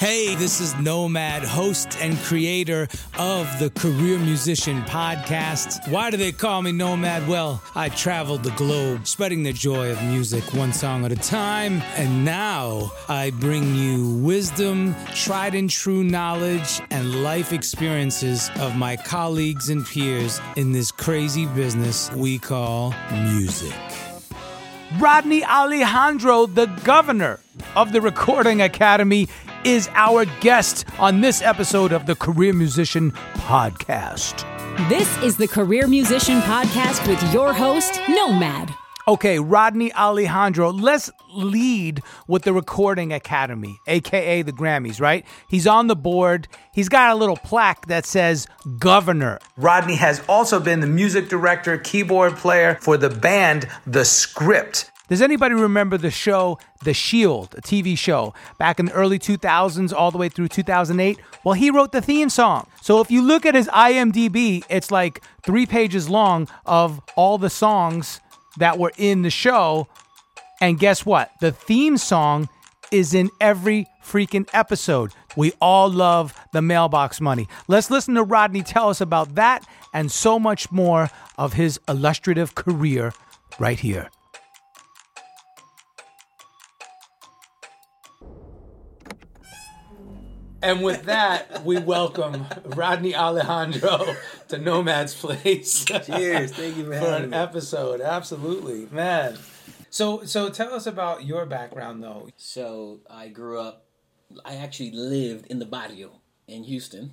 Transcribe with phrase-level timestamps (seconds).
[0.00, 5.88] Hey, this is Nomad, host and creator of the Career Musician Podcast.
[5.88, 7.28] Why do they call me Nomad?
[7.28, 11.80] Well, I traveled the globe spreading the joy of music one song at a time,
[11.94, 18.96] and now I bring you wisdom, tried and true knowledge, and life experiences of my
[18.96, 23.72] colleagues and peers in this crazy business we call music.
[24.98, 27.40] Rodney Alejandro, the governor
[27.74, 29.28] of the Recording Academy,
[29.64, 34.46] is our guest on this episode of the Career Musician Podcast.
[34.88, 38.74] This is the Career Musician Podcast with your host, Nomad.
[39.06, 45.26] Okay, Rodney Alejandro, let's lead with the Recording Academy, aka the Grammys, right?
[45.46, 46.48] He's on the board.
[46.72, 48.46] He's got a little plaque that says
[48.78, 49.40] Governor.
[49.58, 54.90] Rodney has also been the music director, keyboard player for the band The Script.
[55.10, 59.92] Does anybody remember the show The Shield, a TV show, back in the early 2000s
[59.92, 61.18] all the way through 2008?
[61.44, 62.68] Well, he wrote the theme song.
[62.80, 67.50] So if you look at his IMDb, it's like three pages long of all the
[67.50, 68.22] songs
[68.58, 69.88] that were in the show.
[70.60, 71.30] And guess what?
[71.40, 72.48] The theme song
[72.90, 75.12] is in every freaking episode.
[75.36, 77.48] We all love the mailbox money.
[77.66, 82.54] Let's listen to Rodney tell us about that and so much more of his illustrative
[82.54, 83.12] career
[83.58, 84.10] right here.
[90.64, 94.16] And with that, we welcome Rodney Alejandro
[94.48, 95.84] to Nomad's Place.
[95.84, 96.52] Cheers!
[96.52, 97.36] Thank you for, for an me.
[97.36, 98.00] episode.
[98.00, 99.36] Absolutely, man.
[99.90, 102.30] So, so tell us about your background, though.
[102.38, 103.84] So I grew up.
[104.42, 107.12] I actually lived in the barrio in Houston,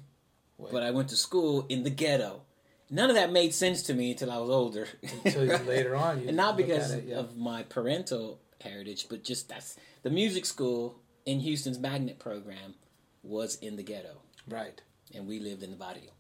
[0.72, 2.44] but I went to school in the ghetto.
[2.90, 4.88] None of that made sense to me until I was older.
[5.26, 7.18] Until you- later on, you and not because it, yeah.
[7.18, 12.76] of my parental heritage, but just that's the music school in Houston's magnet program
[13.24, 14.22] was in the ghetto.
[14.48, 14.82] Right.
[15.14, 16.12] and we lived in the barrio.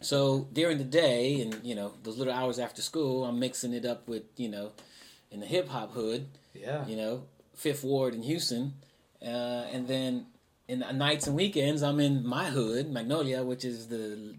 [0.00, 3.84] So during the day, and you know those little hours after school, I'm mixing it
[3.84, 4.72] up with you know,
[5.30, 6.84] in the hip hop hood, Yeah.
[6.86, 8.74] you know, Fifth Ward in Houston,
[9.22, 10.26] uh, and then
[10.66, 14.34] in the nights and weekends, I'm in my hood, Magnolia, which is the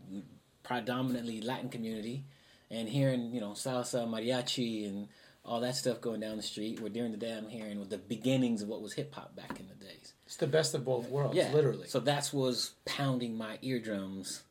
[0.64, 2.26] predominantly Latin community,
[2.70, 5.08] and hearing you know salsa, mariachi, and
[5.46, 6.82] all that stuff going down the street.
[6.82, 9.68] Where during the day, I'm hearing the beginnings of what was hip hop back in
[9.70, 10.03] the days.
[10.34, 11.88] It's the best of both worlds, Yeah, literally.
[11.88, 14.42] So that's was pounding my eardrums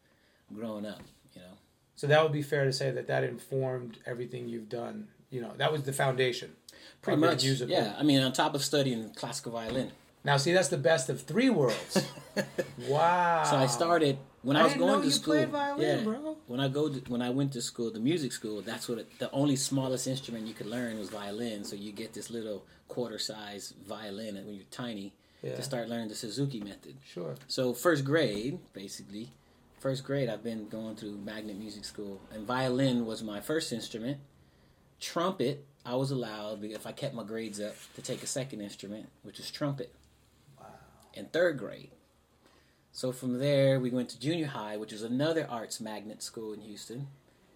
[0.54, 1.00] growing up.
[1.34, 1.54] You know,
[1.97, 5.09] So that would be fair to say that that informed everything you've done.
[5.31, 6.53] You know, that was the foundation.
[7.00, 7.42] pretty much.
[7.42, 7.75] musical.
[7.75, 9.91] Yeah, I mean, on top of studying classical violin.
[10.22, 12.06] Now, see, that's the best of three worlds.
[12.88, 13.42] wow.
[13.42, 15.34] So I started when I, I was going to you school.
[15.34, 16.37] played violin, yeah, bro.
[16.47, 18.62] when I go to, when I went to school, the music school.
[18.62, 21.65] That's what it, the only smallest instrument you could learn was violin.
[21.65, 25.56] So you get this little quarter size violin when you're tiny Yeah.
[25.56, 26.97] to start learning the Suzuki method.
[27.04, 27.34] Sure.
[27.48, 29.30] So first grade, basically,
[29.80, 34.19] first grade, I've been going through magnet music school, and violin was my first instrument.
[35.00, 39.08] Trumpet, I was allowed if I kept my grades up to take a second instrument,
[39.25, 39.92] which is trumpet.
[40.60, 40.66] Wow.
[41.14, 41.91] In third grade.
[42.92, 46.60] So from there, we went to junior high, which is another arts magnet school in
[46.60, 47.09] Houston,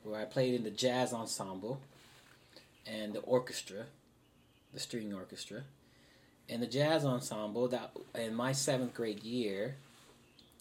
[0.02, 1.80] where I played in the jazz ensemble
[2.84, 3.84] and the orchestra,
[4.74, 5.62] the string orchestra
[6.48, 9.76] in the jazz ensemble that in my seventh grade year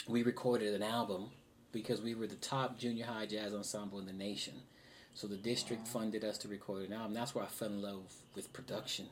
[0.08, 1.30] we recorded an album
[1.72, 4.54] because we were the top junior high jazz ensemble in the nation
[5.14, 8.02] so the district funded us to record an album that's where i fell in love
[8.36, 9.06] with production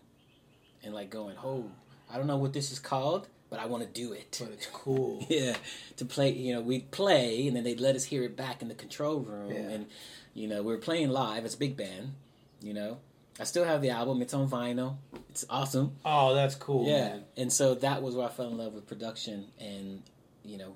[0.84, 1.66] and like going oh
[2.12, 4.68] i don't know what this is called but i want to do it But it's
[4.68, 5.26] cool.
[5.30, 5.56] yeah
[5.98, 8.68] to play you know we'd play and then they'd let us hear it back in
[8.68, 9.58] the control room Yeah.
[9.70, 9.86] and
[10.34, 12.14] you know we were playing live it's a big band
[12.62, 12.98] you know
[13.40, 14.98] i still have the album it's on vinyl
[15.30, 16.88] it's awesome Oh, that's cool.
[16.88, 17.24] yeah, man.
[17.38, 20.04] and so that was where I fell in love with production, and
[20.46, 20.74] you know,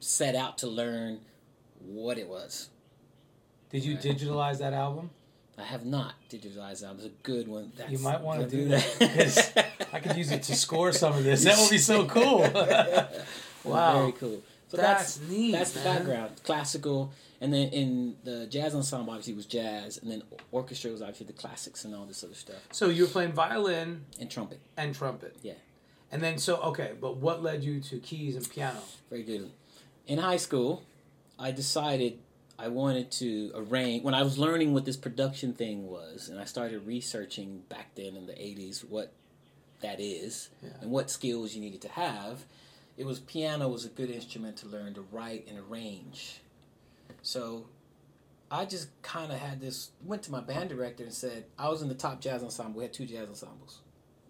[0.00, 1.20] set out to learn
[1.78, 2.68] what it was.
[3.70, 5.10] Did you digitalize that album?
[5.56, 6.94] I have not digitalized that.
[6.96, 7.70] It's a good one.
[7.76, 8.84] That's, You might want to do that.
[9.14, 9.52] 'cause
[9.92, 11.44] I could use it to score some of this.
[11.44, 12.40] That would be so cool.
[13.64, 14.00] wow.
[14.00, 14.42] very cool.
[14.72, 19.34] So That's that's, neat, That's the background, classical, and then in the jazz ensemble obviously
[19.34, 22.88] was jazz, and then orchestra was obviously the classics and all this other stuff, So
[22.88, 24.60] you were playing violin and trumpet.
[24.78, 25.36] and trumpet.
[25.42, 25.52] Yeah.
[26.10, 28.80] And then so okay, but what led you to keys and piano?
[29.10, 29.50] Very good.
[30.06, 30.82] In high school,
[31.38, 32.18] I decided
[32.58, 36.44] I wanted to arrange when I was learning what this production thing was, and I
[36.44, 39.12] started researching back then in the '80s what
[39.82, 40.70] that is Yeah.
[40.80, 42.44] and what skills you needed to have.
[42.96, 46.40] It was piano was a good instrument to learn to write and arrange.
[47.22, 47.66] So
[48.50, 49.90] I just kind of had this.
[50.04, 52.78] Went to my band director and said I was in the top jazz ensemble.
[52.78, 53.80] We had two jazz ensembles.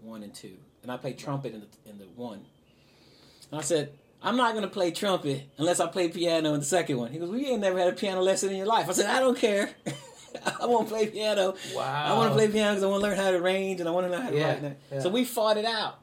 [0.01, 2.45] one and two, and I played trumpet in the in the one.
[3.51, 3.93] And I said,
[4.23, 7.11] I'm not gonna play trumpet unless I play piano in the second one.
[7.13, 8.89] He goes, Well, you ain't never had a piano lesson in your life.
[8.89, 9.71] I said, I don't care.
[10.61, 11.55] I want to play piano.
[11.75, 12.05] Wow.
[12.07, 13.93] I want to play piano because I want to learn how to arrange and I
[13.93, 14.77] want to know how to Yeah, write.
[14.91, 15.01] yeah.
[15.01, 15.99] So we fought it out,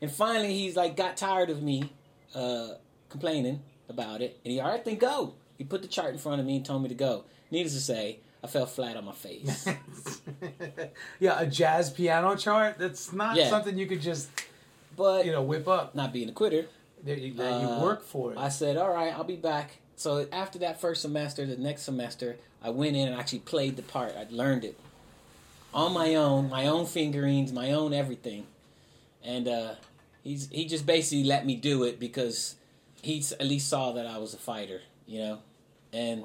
[0.00, 1.92] and finally he's like got tired of me
[2.36, 2.74] uh,
[3.08, 5.34] complaining about it, and he all right then go.
[5.58, 7.24] He put the chart in front of me and told me to go.
[7.50, 9.66] Needless to say, I fell flat on my face.
[11.20, 12.78] yeah, a jazz piano chart.
[12.78, 13.48] That's not Yeah.
[13.48, 14.28] something you could just
[14.96, 15.94] But you know whip up.
[15.94, 16.66] not being a quitter,
[17.02, 18.38] There you, there you Uh, work for it.
[18.38, 22.36] I said, "All right, I'll be back." So after that first semester, the next semester,
[22.62, 24.14] I went in and actually played the part.
[24.16, 24.78] I learned it
[25.72, 28.46] on my own, my own fingerings, my own everything,
[29.22, 29.74] and uh,
[30.26, 32.56] he's he just basically let me do it because
[33.02, 35.38] he at least saw that I was a fighter, you know,
[35.92, 36.24] and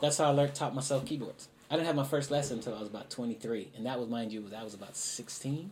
[0.00, 1.48] that's how I learned taught myself keyboards.
[1.70, 4.08] I didn't have my first lesson until I was about twenty three, and that was
[4.08, 5.70] mind you, that was about sixteen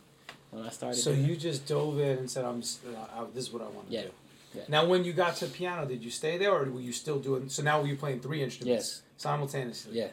[0.51, 0.99] when I started.
[1.01, 2.61] so you just dove in and said, "I'm.
[2.61, 4.03] Uh, this is what I want to Yeah.
[4.03, 4.11] do."
[4.55, 4.63] Yeah.
[4.69, 7.49] Now, when you got to piano, did you stay there, or were you still doing?
[7.51, 9.03] So now were you playing three instruments Yes.
[9.19, 9.93] simultaneously?
[9.99, 10.09] yeah.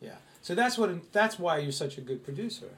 [0.00, 0.16] Yeah.
[0.42, 0.90] So that's what.
[1.12, 2.70] That's why you're such a good producer,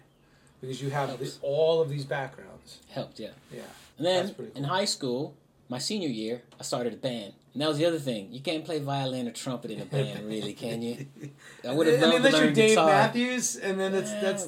[0.60, 1.38] because you have Helps.
[1.42, 2.78] all of these backgrounds.
[2.90, 3.30] helped, yeah.
[3.52, 3.62] Yeah.
[3.98, 5.36] And then pretty in high school,
[5.68, 7.34] my senior year, I started a band.
[7.54, 8.28] And that was the other thing.
[8.32, 11.06] You can't play violin or trumpet in a band, really, can you?
[11.68, 12.86] I would have I loved mean, to learn Dave guitar.
[12.86, 14.20] Matthews, and then it's Yeah.
[14.20, 14.46] that's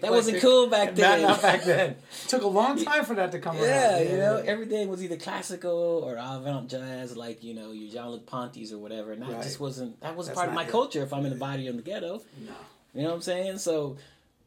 [0.00, 1.22] That wasn't cool back Not- then.
[1.22, 1.96] Not, back then.
[2.28, 4.10] took a long time for that to come Yeah, around.
[4.10, 8.24] you know, everything was either classical or avant jazz, like you know your Jean Luc
[8.26, 9.12] Ponty's or whatever.
[9.12, 9.42] And that Right.
[9.42, 10.70] just wasn't that wasn't part of my it.
[10.70, 11.02] culture.
[11.02, 12.52] If I'm in the body in the ghetto, no.
[12.94, 13.58] you know what I'm saying?
[13.58, 13.96] So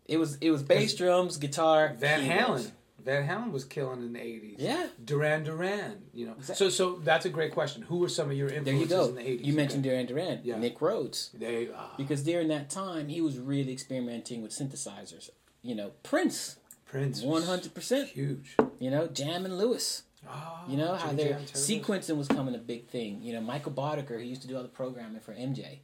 [0.07, 2.27] it was it was bass drums, guitar, Van.
[2.27, 2.71] Halen.
[3.05, 4.57] Van Halen was killing in the eighties.
[4.59, 4.87] Yeah.
[5.03, 6.03] Duran Duran.
[6.13, 6.33] You know.
[6.37, 7.81] Exact- So so that's a great question.
[7.83, 9.47] Who were some of your influences you in the eighties?
[9.47, 10.57] You mentioned Duran Duran, Yeah.
[10.57, 11.31] Nick Rhodes.
[11.33, 15.29] They uh, because during that time he was really experimenting with synthesizers.
[15.61, 17.21] You know, Prince, Prince.
[17.21, 18.09] one hundred percent.
[18.09, 18.55] Huge.
[18.79, 20.03] You know, Jam and Lewis.
[20.29, 23.21] Oh, You know how their sequencing was coming a big thing.
[23.23, 25.79] You know, Michael Boddicker, he used to do all the programming for MJ.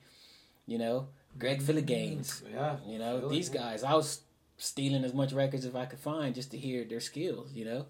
[0.67, 1.07] You know,
[1.39, 2.41] Greg Phillinganes.
[2.53, 2.75] Yeah.
[2.85, 3.83] You know, Really, these guys.
[3.83, 4.21] I was
[4.57, 7.53] stealing as much records as I could find just to hear their skills.
[7.53, 7.85] You know,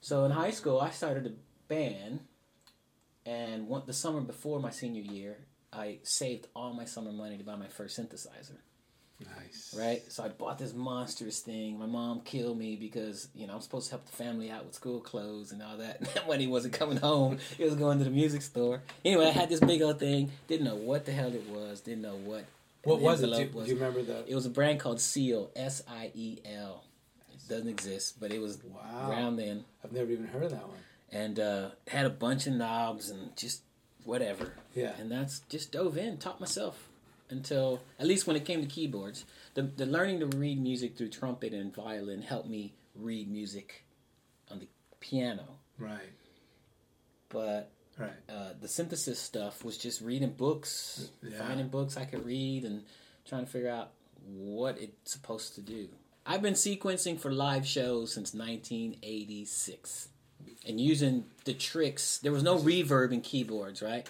[0.00, 1.32] so in high school I started a
[1.68, 2.20] band,
[3.26, 5.38] and one, the summer before my senior year,
[5.72, 8.58] I saved all my summer money to buy my first synthesizer.
[9.38, 9.74] Nice.
[9.78, 11.78] Right, so I bought this monstrous thing.
[11.78, 14.74] My mom killed me because you know I'm supposed to help the family out with
[14.74, 16.00] school clothes and all that.
[16.14, 18.82] That money wasn't coming home; it was going to the music store.
[19.04, 20.30] Anyway, I had this big old thing.
[20.48, 21.80] Didn't know what the hell it was.
[21.80, 22.46] Didn't know what.
[22.84, 23.26] What was it?
[23.26, 24.24] Do, envelope do you remember the?
[24.26, 26.84] It was a brand called Seal, S I E L.
[27.32, 29.10] It doesn't exist, but it was Wow.
[29.10, 30.78] around then, I've never even heard of that one.
[31.12, 33.62] and uh, had a bunch of knobs and just
[34.04, 34.54] whatever.
[34.74, 34.92] Yeah.
[34.98, 36.88] And that's just dove in, taught myself
[37.28, 39.24] until at least when it came to keyboards.
[39.54, 43.84] The the learning to read music through trumpet and violin helped me read music
[44.50, 44.68] on the
[45.00, 45.58] piano.
[45.78, 46.12] Right.
[47.28, 48.12] But Right.
[48.28, 51.38] uh, the synthesis stuff was just reading books, Yeah.
[51.46, 52.84] finding books I could read, and
[53.26, 53.90] trying to figure out
[54.26, 55.88] what it's supposed to do.
[56.26, 60.08] I've been sequencing for live shows since 1986,
[60.66, 62.18] and using the tricks.
[62.18, 64.08] There was no reverb in keyboards, right?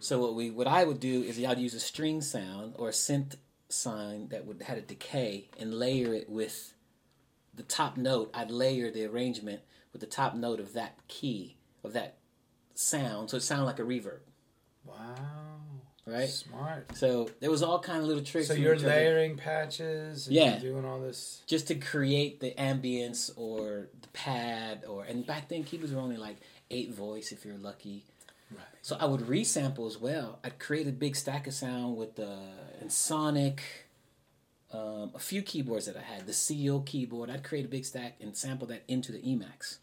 [0.00, 2.92] So what we what I would do is I'd use a string sound or a
[2.92, 3.36] synth
[3.68, 6.74] sign that would had a decay and layer it with
[7.54, 8.30] the top note.
[8.34, 9.62] I'd layer the arrangement
[9.92, 12.18] with the top note of that key of that
[12.78, 14.20] sound, so it sounded like a reverb,
[14.84, 15.14] Wow.
[16.06, 16.28] right?
[16.28, 16.96] Smart.
[16.96, 18.48] So there was all kind of little tricks.
[18.48, 20.26] So you're layering patches.
[20.26, 20.58] And Yeah.
[20.58, 21.42] Doing all this.
[21.46, 26.16] just to create the ambience or the pad or and back then keyboards were only
[26.16, 26.36] like
[26.70, 28.04] eight voice if you're lucky.
[28.50, 28.60] Right.
[28.82, 30.38] So I would resample as well.
[30.44, 32.38] I'd create a big stack of sound with the
[32.84, 33.58] Ensoniq,
[34.72, 36.26] um, a few keyboards that I had.
[36.26, 39.78] The CEO keyboard, I'd create a big stack and sample that into the Emax.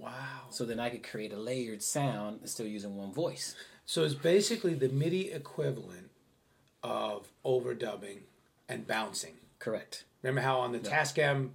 [0.00, 0.46] Wow.
[0.50, 3.54] So then I could create a layered sound and still using one voice.
[3.86, 6.10] So it's basically the MIDI equivalent
[6.82, 8.20] of overdubbing
[8.68, 9.34] and bouncing.
[9.58, 10.04] Correct.
[10.22, 11.50] Remember how on the Tascam,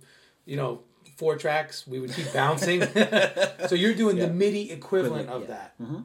[0.45, 0.81] you know,
[1.17, 2.81] four tracks we would keep bouncing.
[3.67, 5.47] so you're doing the MIDI equivalent of Yeah.
[5.47, 5.79] that.
[5.81, 6.01] Mm-hmm.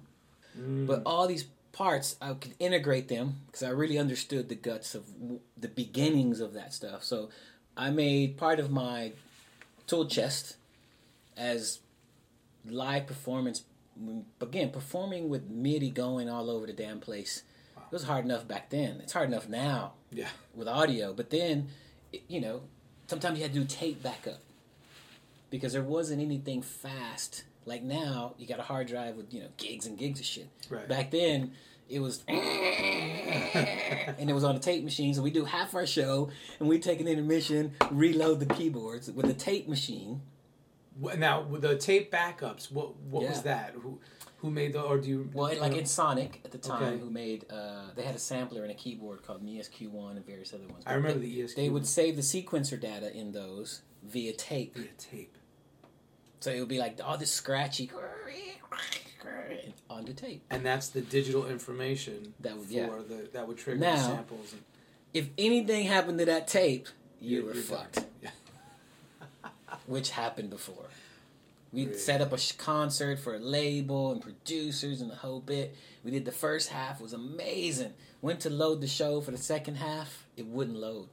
[0.61, 0.87] Mm.
[0.87, 5.07] But all these parts, I could integrate them because I really understood the guts of
[5.21, 7.05] w- the beginnings of that stuff.
[7.05, 7.29] So
[7.77, 9.13] I made part of my
[9.87, 10.57] tool chest
[11.37, 11.81] as
[12.69, 13.63] live performance.
[14.41, 17.43] Again, performing with MIDI going all over the damn place.
[17.77, 19.01] It was hard enough back then.
[19.03, 20.29] It's hard enough now Yeah.
[20.55, 21.13] with audio.
[21.13, 21.69] But then,
[22.29, 22.63] you know,
[23.09, 24.39] sometimes you had to do tape backup
[25.51, 27.45] because there wasn't anything fast.
[27.67, 30.49] Like now, you got a hard drive with you know gigs and gigs of shit.
[30.71, 30.89] Right.
[30.89, 31.53] Back then,
[31.91, 35.13] it was and it was on a tape machine.
[35.15, 39.27] So we do half our show, and we take an intermission, reload the keyboards with
[39.27, 40.23] a tape machine.
[41.17, 43.75] Now the tape backups, what what was that?
[43.81, 44.01] Who
[44.39, 45.31] who made the or do you?
[45.33, 45.83] Well, like you know?
[45.83, 46.99] Ensoniq at the time, Okay.
[46.99, 50.53] who made uh, they had a sampler and a keyboard called an ESQ1 and various
[50.55, 50.83] other ones.
[50.87, 51.57] I remember they, the ESQ.
[51.57, 54.77] They would save the sequencer data in those via tape.
[54.77, 55.37] via tape.
[56.41, 57.91] So it would be like all this scratchy
[59.91, 60.43] on the tape.
[60.51, 62.89] and that's the digital information That would- for yeah.
[63.09, 64.53] the that would trigger Now- the samples.
[64.53, 64.63] And,
[65.13, 66.89] If anything happened to that tape,
[67.21, 68.05] you You're- were fucked.
[68.23, 68.31] Yeah.
[69.87, 70.87] Which happened before.
[71.73, 71.99] We Really?
[71.99, 75.75] set up a sh- concert for a label and producers and the whole bit.
[76.03, 77.95] We did the first half was amazing.
[78.23, 81.09] Went to load the show for the second half, it wouldn't load.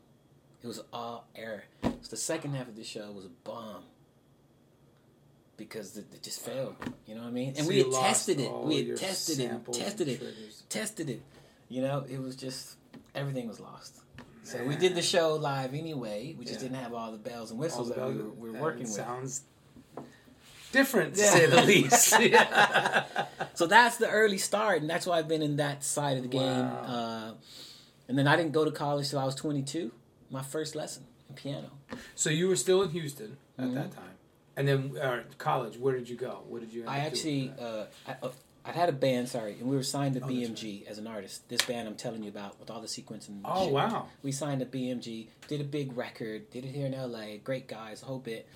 [0.63, 1.63] It was all error.
[1.83, 3.83] So the second half of the show was a bomb
[5.57, 6.75] because it, it just failed.
[7.05, 7.49] You know what I mean?
[7.49, 8.51] And So we had tested it.
[8.51, 10.63] We had tested it, tested it, triggers.
[10.69, 11.21] tested it.
[11.69, 12.75] You know, it was just
[13.15, 14.01] everything was lost.
[14.43, 16.33] So we did the show live anyway.
[16.37, 16.69] We just Yeah.
[16.69, 18.85] didn't have all the bells and whistles the that we were, we were working it
[18.85, 18.91] with.
[18.95, 19.41] Sounds
[20.71, 21.29] different, to Yeah.
[21.29, 22.13] say the least.
[23.53, 26.29] So that's the early start, and that's why I've been in that side of the
[26.29, 26.41] game.
[26.43, 26.83] Wow.
[26.88, 27.33] Uh,
[28.07, 29.91] and then I didn't go to college till I was 22.
[30.29, 31.71] My first lesson in piano.
[32.13, 33.74] so you were still in Houston at Mm-hmm.
[33.75, 34.15] that time,
[34.55, 35.77] and then uh, college.
[35.77, 36.43] Where did you go?
[36.47, 36.83] What did you?
[36.88, 38.15] I actually, uh, I,
[38.63, 41.50] I had a band, sorry, and we were signed to Oh, BMG as an artist.
[41.50, 43.39] This band I'm telling you about with all the sequencing.
[43.43, 43.74] Oh, shit.
[43.74, 44.05] wow.
[44.21, 47.38] We signed to BMG, did a big record, did it here in LA.
[47.43, 48.47] Great guys, whole bit.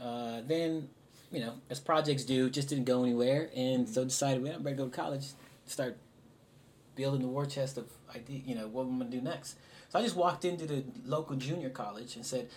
[0.00, 0.88] Uh, then,
[1.34, 4.76] you know, as projects do, just didn't go anywhere, and so decided, well, I'm ready
[4.76, 5.26] to go to college,
[5.66, 5.96] start
[6.94, 8.40] building the war chest of idea.
[8.44, 9.56] You know, what I'm gonna do next.
[9.88, 12.48] So I just walked into the local junior college and said,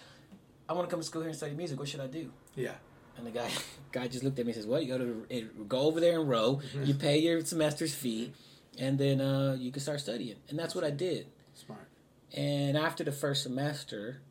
[0.69, 1.79] I want to come to school here and study music.
[1.79, 2.31] What should I do?
[2.55, 2.73] yeah.
[3.17, 3.49] And the guy
[3.91, 6.19] guy just looked at me and says, "Well, you go to eh, go over there
[6.19, 6.61] and row.
[6.83, 8.31] You pay your semester's fee,
[8.77, 11.25] and then uh, you can start studying." And that's what I did.
[11.55, 11.87] Smart.
[12.35, 14.21] And after the first semester,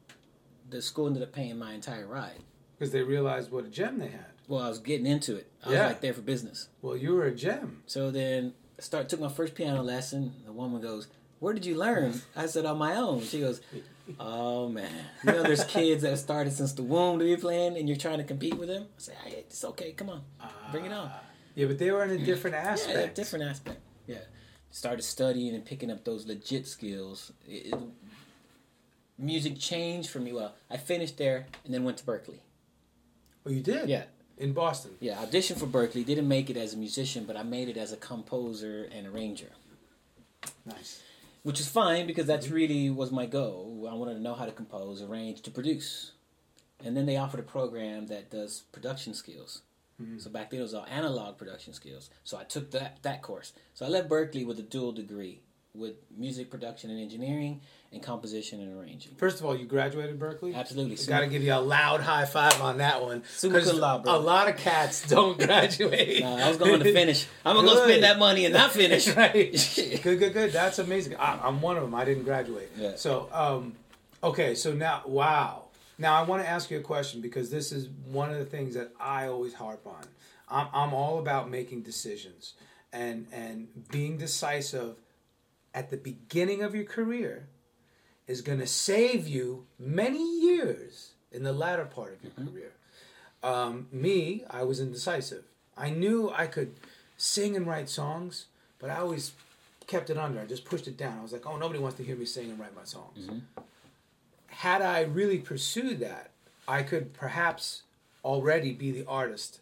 [0.70, 2.44] the school ended up paying my entire ride.
[2.78, 4.26] Because they realized what a gem they had.
[4.48, 5.50] Well, I was getting into it.
[5.64, 5.82] I Yeah.
[5.84, 6.68] was like there for business.
[6.82, 7.82] Well, you were a gem.
[7.86, 10.32] So then, I start took my first piano lesson.
[10.44, 11.08] The woman goes,
[11.40, 13.60] "Where did you learn?" I said, "On my own." She goes,
[14.20, 14.92] "Oh man,
[15.24, 17.98] you know there's kids that have started since the womb to be playing, and you're
[17.98, 19.92] trying to compete with them." I said, hey, "It's okay.
[19.92, 20.22] Come on,
[20.70, 21.22] bring it on." Ah.
[21.56, 23.14] Yeah, but they were in a different Yeah, aspect.
[23.16, 23.80] different aspect.
[24.06, 24.18] Yeah,
[24.70, 27.32] started studying and picking up those legit skills.
[27.48, 27.80] It, it-
[29.18, 30.32] music changed for me.
[30.32, 32.40] Well, I finished there and then went to Berklee.
[33.46, 33.88] Oh, you did.
[33.88, 34.04] Yeah,
[34.38, 34.92] In Boston.
[35.00, 35.16] yeah.
[35.24, 36.04] Auditioned for Berklee.
[36.04, 39.50] Didn't make it as a musician, but I made it as a composer and arranger.
[40.64, 41.00] Nice.
[41.42, 42.54] which is fine because that's mm-hmm.
[42.54, 43.88] really was my goal.
[43.90, 46.12] I wanted to know how to compose, arrange, to produce,
[46.84, 49.62] and then they offered a program that does production skills.
[50.02, 50.18] Mm-hmm.
[50.18, 52.10] So back then it was all analog production skills.
[52.24, 53.52] So I took that that course.
[53.74, 55.40] So I left Berklee with a dual degree
[55.72, 57.60] with music production and engineering
[57.92, 59.14] and composition and arranging.
[59.16, 60.54] First of all, you graduated Berklee.
[60.54, 60.96] Absolutely.
[61.06, 63.22] Got to give you a loud high five on that one.
[63.28, 64.16] Summa cum laude, bro.
[64.16, 66.20] A lot of cats don't graduate.
[66.20, 67.26] Nah, I was going to finish.
[67.44, 69.08] I'm gonna go spend that money and not finish.
[69.16, 69.52] right.
[70.02, 70.52] good, good, good.
[70.52, 71.16] That's amazing.
[71.16, 71.94] I, I'm one of them.
[71.94, 72.70] I didn't graduate.
[72.76, 72.96] Yeah.
[72.96, 73.74] So, um,
[74.22, 74.54] okay.
[74.54, 75.62] So now, wow.
[75.98, 78.74] Now I want to ask you a question because this is one of the things
[78.74, 80.04] that I always harp on.
[80.48, 82.54] I'm, I'm all about making decisions
[82.92, 84.96] and and being decisive
[85.74, 87.48] at the beginning of your career
[88.26, 92.72] is going to save you many years in the latter part of your career.
[93.42, 95.44] Um, me, I was indecisive.
[95.76, 96.74] I knew I could
[97.16, 98.46] sing and write songs,
[98.78, 99.32] but I always
[99.86, 100.40] kept it under.
[100.40, 101.18] I just pushed it down.
[101.18, 103.28] I was like, oh, nobody wants to hear me sing and write my songs.
[104.48, 106.30] Had I really pursued that,
[106.66, 107.82] I could perhaps
[108.24, 109.60] already be the artist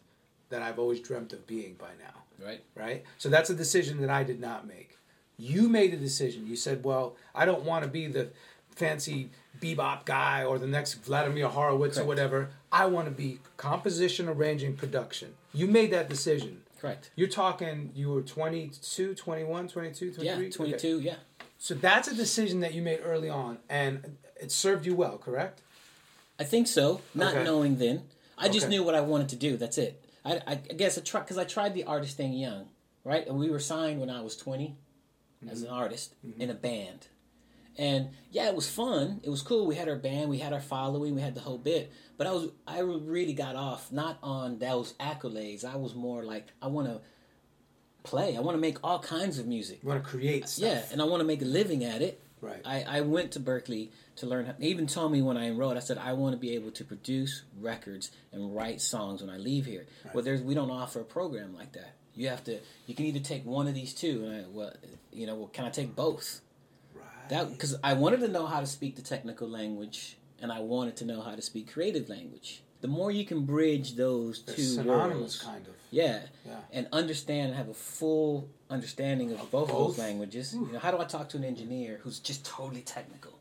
[0.49, 2.61] that I've always dreamt of being by now right.
[2.75, 3.03] right?
[3.17, 4.97] So that's a decision that I did not make.
[5.37, 6.47] You made a decision.
[6.47, 8.29] You said, "Well, I don't want to be the
[8.75, 9.29] fancy
[9.59, 12.49] bebop guy or the next Vladimir Horowitz or whatever.
[12.71, 16.61] I want to be composition, arranging, production." You made that decision.
[16.79, 17.09] Correct.
[17.15, 20.25] You're talking you were 22, 21, 22, 23?
[20.25, 20.49] Yeah, Okay.
[20.51, 20.99] 22.
[20.99, 21.15] Yeah.
[21.57, 25.61] So that's a decision that you made early on and it served you well, correct?
[26.37, 27.01] I think so.
[27.15, 27.43] Not Okay.
[27.45, 28.03] knowing then,
[28.37, 28.75] I just Okay.
[28.75, 29.55] knew what I wanted to do.
[29.57, 30.03] That's it.
[30.25, 32.67] I, I, I guess I tried because I tried the artist thing young,
[33.05, 33.25] right?
[33.25, 34.75] And we were signed when I was 20
[35.49, 35.67] as Mm-hmm.
[35.67, 37.07] an artist in a band,
[37.77, 39.19] and yeah, it was fun.
[39.23, 39.65] It was cool.
[39.65, 41.91] We had our band, we had our following, we had the whole bit.
[42.17, 45.65] But I was I really got off not on those accolades.
[45.65, 47.01] I was more like I want to
[48.03, 48.37] play.
[48.37, 49.79] I want to make all kinds of music.
[49.83, 50.65] You want to create stuff.
[50.69, 52.21] Yeah, and I want to make a living at it.
[52.41, 52.61] Right.
[52.63, 54.45] I, I went to Berklee to learn.
[54.45, 56.71] How, They even told me when I enrolled, I said I want to be able
[56.71, 59.85] to produce records and write songs when I leave here.
[60.13, 61.95] Well, there's we don't offer a program like that.
[62.13, 62.59] You have to.
[62.87, 64.25] You can either take one of these two.
[64.25, 64.73] And I, well,
[65.11, 66.41] you know, well, can I take both?
[67.29, 70.95] That because I wanted to know how to speak the technical language, and I wanted
[70.97, 72.61] to know how to speak creative language.
[72.81, 75.73] The more you can bridge those They're two worlds, kind of.
[75.89, 76.57] yeah, Yeah.
[76.71, 79.87] and understand and have a full understanding of both, of both?
[79.95, 80.53] those languages.
[80.53, 83.31] You know, how do I talk to an engineer who's just totally technical?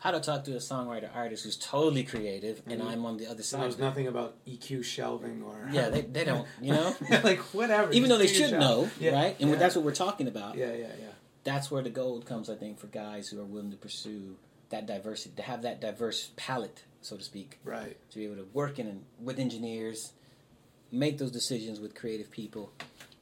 [0.00, 2.86] How do I talk to a songwriter artist who's totally creative and Mhm.
[2.86, 3.60] I'm on the other side?
[3.62, 6.94] knows nothing about EQ shelving or Yeah, they, they don't, you know?
[7.24, 7.92] like whatever.
[7.92, 8.88] Even though they should know.
[9.00, 9.36] Yeah, right?
[9.40, 9.56] And yeah.
[9.56, 10.56] that's what we're talking about.
[10.56, 11.06] Yeah, yeah, yeah.
[11.48, 14.36] That's where the gold comes, I think, for guys who are willing to pursue
[14.68, 17.96] that diversity, to have that diverse palette, so to speak, Right.
[18.10, 20.12] to be able to work in with engineers,
[20.92, 22.70] make those decisions with creative people.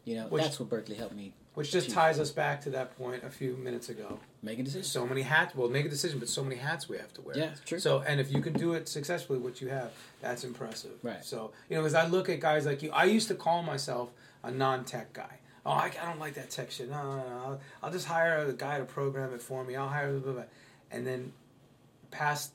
[0.04, 2.96] You know, Which- that's what Berklee helped me Which just ties us back to that
[2.98, 4.18] point a few minutes ago.
[4.42, 4.82] make a decision.
[4.84, 5.54] So many hats.
[5.54, 7.38] Well, make a decision, but so many hats we have to wear.
[7.38, 7.78] Yeah, it's true.
[7.78, 10.98] So, and if you can do it successfully, what you have, that's impressive.
[11.04, 11.24] Right.
[11.24, 14.10] So, you know, as I look at guys like you, I used to call myself
[14.42, 15.38] a non-tech guy.
[15.66, 16.88] Oh, I, I don't like that tech shit.
[16.88, 17.36] No, no, no.
[17.44, 19.74] I'll, I'll just hire a guy to program it for me.
[19.74, 20.42] I'll hire, blah, blah, blah.
[20.92, 21.32] and then
[22.12, 22.52] past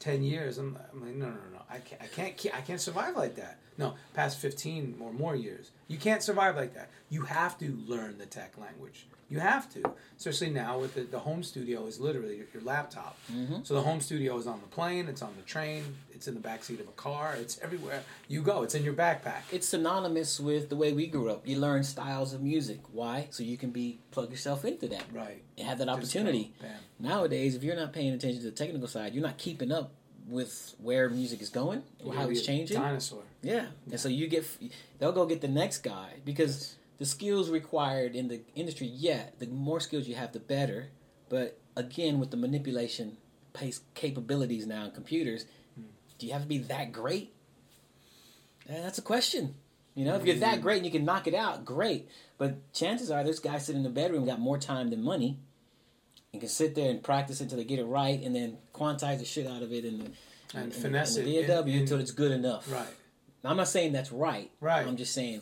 [0.00, 1.62] ten years, I'm, I'm like, no, no, no.
[1.70, 3.58] I can't, I can't, I can't survive like that.
[3.78, 6.90] No, past fifteen or more years, you can't survive like that.
[7.08, 9.06] You have to learn the tech language.
[9.30, 13.16] You have to, especially now with the, the home studio is literally your, your laptop.
[13.32, 13.64] Mhm.
[13.64, 16.40] So the home studio is on the plane, it's on the train, it's in the
[16.40, 18.64] back seat of a car, it's everywhere you go.
[18.64, 19.42] It's in your backpack.
[19.52, 21.46] It's synonymous with the way we grew up.
[21.46, 22.80] You learn styles of music.
[22.92, 23.28] Why?
[23.30, 25.04] So you can be plug yourself into that.
[25.12, 25.42] Right.
[25.56, 26.52] and have that opportunity.
[26.60, 26.68] go.
[26.98, 29.92] Nowadays, if you're not paying attention to the technical side, you're not keeping up
[30.28, 32.78] with where music is going or how it's changing.
[32.80, 33.22] Dinosaur.
[33.42, 33.66] Yeah.
[33.90, 34.44] And so you get,
[34.98, 39.46] they'll go get the next guy because the skills required in the industry, yeah, the
[39.46, 40.90] more skills you have, the better.
[41.30, 43.16] But again, with the manipulation
[43.54, 45.46] pace capabilities now in computers,
[46.18, 47.32] do you have to be that great?
[48.68, 49.54] Eh, that's a question.
[49.94, 52.08] You know, if you're that great and you can knock it out, great.
[52.36, 55.38] But chances are, this guy sitting in the bedroom got more time than money,
[56.34, 59.24] and can sit there and practice until they get it right, and then quantize the
[59.24, 59.88] shit out of it the
[60.54, 62.70] And in, finesse in the it DAW until it's good enough.
[62.70, 62.86] Right.
[63.42, 64.50] Now, I'm not saying that's right.
[64.60, 64.86] Right.
[64.86, 65.40] I'm just saying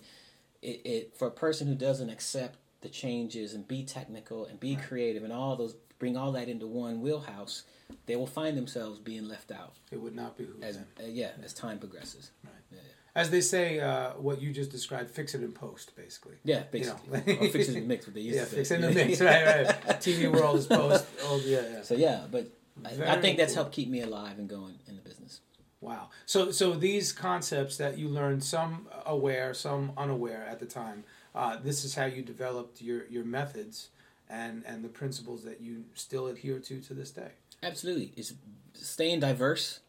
[0.63, 4.77] it, it for a person who doesn't accept the changes and be technical and be
[4.77, 7.65] creative and all those bring all that into one wheelhouse,
[8.07, 10.87] they will find themselves being left out It would not behoove as them.
[11.01, 12.31] uh, yeah as time progresses.
[12.45, 12.53] Right.
[12.71, 12.79] Yeah,
[13.17, 16.37] As they say, uh, what you just described, fix it in post, basically.
[16.45, 16.97] yeah You know.
[17.13, 17.49] basically.
[17.49, 18.07] or fix it in the mix.
[18.07, 18.57] What they used Yeah, to say.
[18.59, 19.21] fix it in the mix.
[19.31, 20.01] right, right.
[20.01, 21.05] TV world is post.
[21.25, 21.83] Oh, yeah, yeah.
[21.83, 22.47] So yeah, but
[22.87, 23.65] I, I think that's cool.
[23.65, 25.41] helped keep me alive and going in the business.
[25.81, 26.11] Wow.
[26.27, 31.57] So, so these concepts that you learned, some aware, some unaware at the time, uh,
[31.63, 33.89] this is how you developed your, your methods
[34.29, 37.31] and, and the principles that you still adhere to to this day.
[37.63, 38.35] Absolutely, it's
[38.75, 39.81] staying diverse,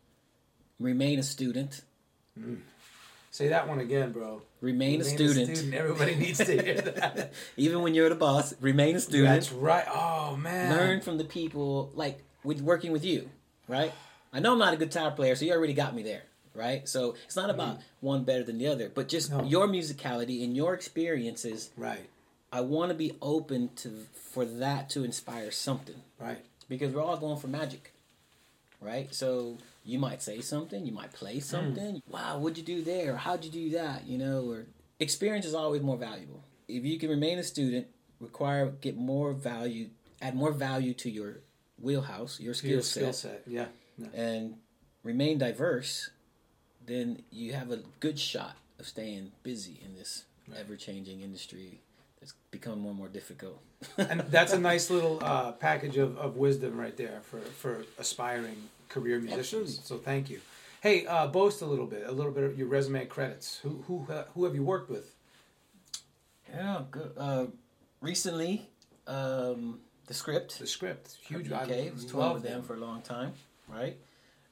[0.80, 1.82] remain a student,
[3.32, 4.42] Say that one again, bro.
[4.60, 5.74] remain, a, Remain student.
[5.74, 7.32] Everybody needs to hear that.
[7.58, 9.30] Even when you're the boss, remain a student.
[9.30, 9.86] That's right.
[9.88, 10.76] Oh man.
[10.76, 13.30] learn from the people like with working with you
[13.68, 13.94] right
[14.34, 16.24] i know i'm not a guitar player so you already got me there
[16.56, 17.84] right so it's not about mm.
[18.02, 19.44] one better than the other but just No.
[19.44, 22.10] your musicality and your experiences Right.
[22.52, 26.44] i want to be open to for that to inspire something Right.
[26.68, 27.94] because we're all going for magic
[28.82, 31.44] right so you might say something you might play mm.
[31.44, 34.66] something wow what'd you do there or how'd you do that you know or
[35.00, 37.88] experience is always more valuable if you can remain a student
[38.20, 39.90] require get more value
[40.22, 41.38] add more value to your
[41.82, 43.44] wheelhouse your skill set skill set.
[43.48, 43.66] Yeah.
[44.00, 44.08] No.
[44.14, 44.56] and
[45.04, 46.10] remain diverse
[46.86, 50.24] then you have a good shot of staying busy in this
[50.58, 51.82] ever-changing industry
[52.20, 53.62] that's become more and more difficult
[53.98, 58.56] and that's a nice little uh, package of, of wisdom right there for, for aspiring
[58.90, 59.78] career musicians.
[59.80, 59.84] Absolutely.
[59.84, 60.42] So thank you.
[60.82, 63.60] Hey, uh, boast a little bit, a little bit of your resume credits.
[63.64, 65.14] Who who uh, who have you worked with?
[66.50, 67.12] Yeah, good.
[67.18, 67.46] Uh,
[68.02, 68.68] recently,
[69.08, 70.60] um, the script.
[70.60, 71.48] The script, huge.
[71.48, 71.94] Huge I UK.
[71.94, 72.62] was with them them.
[72.64, 73.34] for a long time,
[73.74, 73.98] right?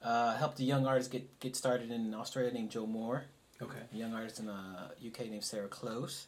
[0.03, 3.25] Uh, helped a young artist get get started in Australia named Joe Moore.
[3.61, 3.79] Okay.
[3.91, 6.27] A young artist in uh, UK named Sarah Close.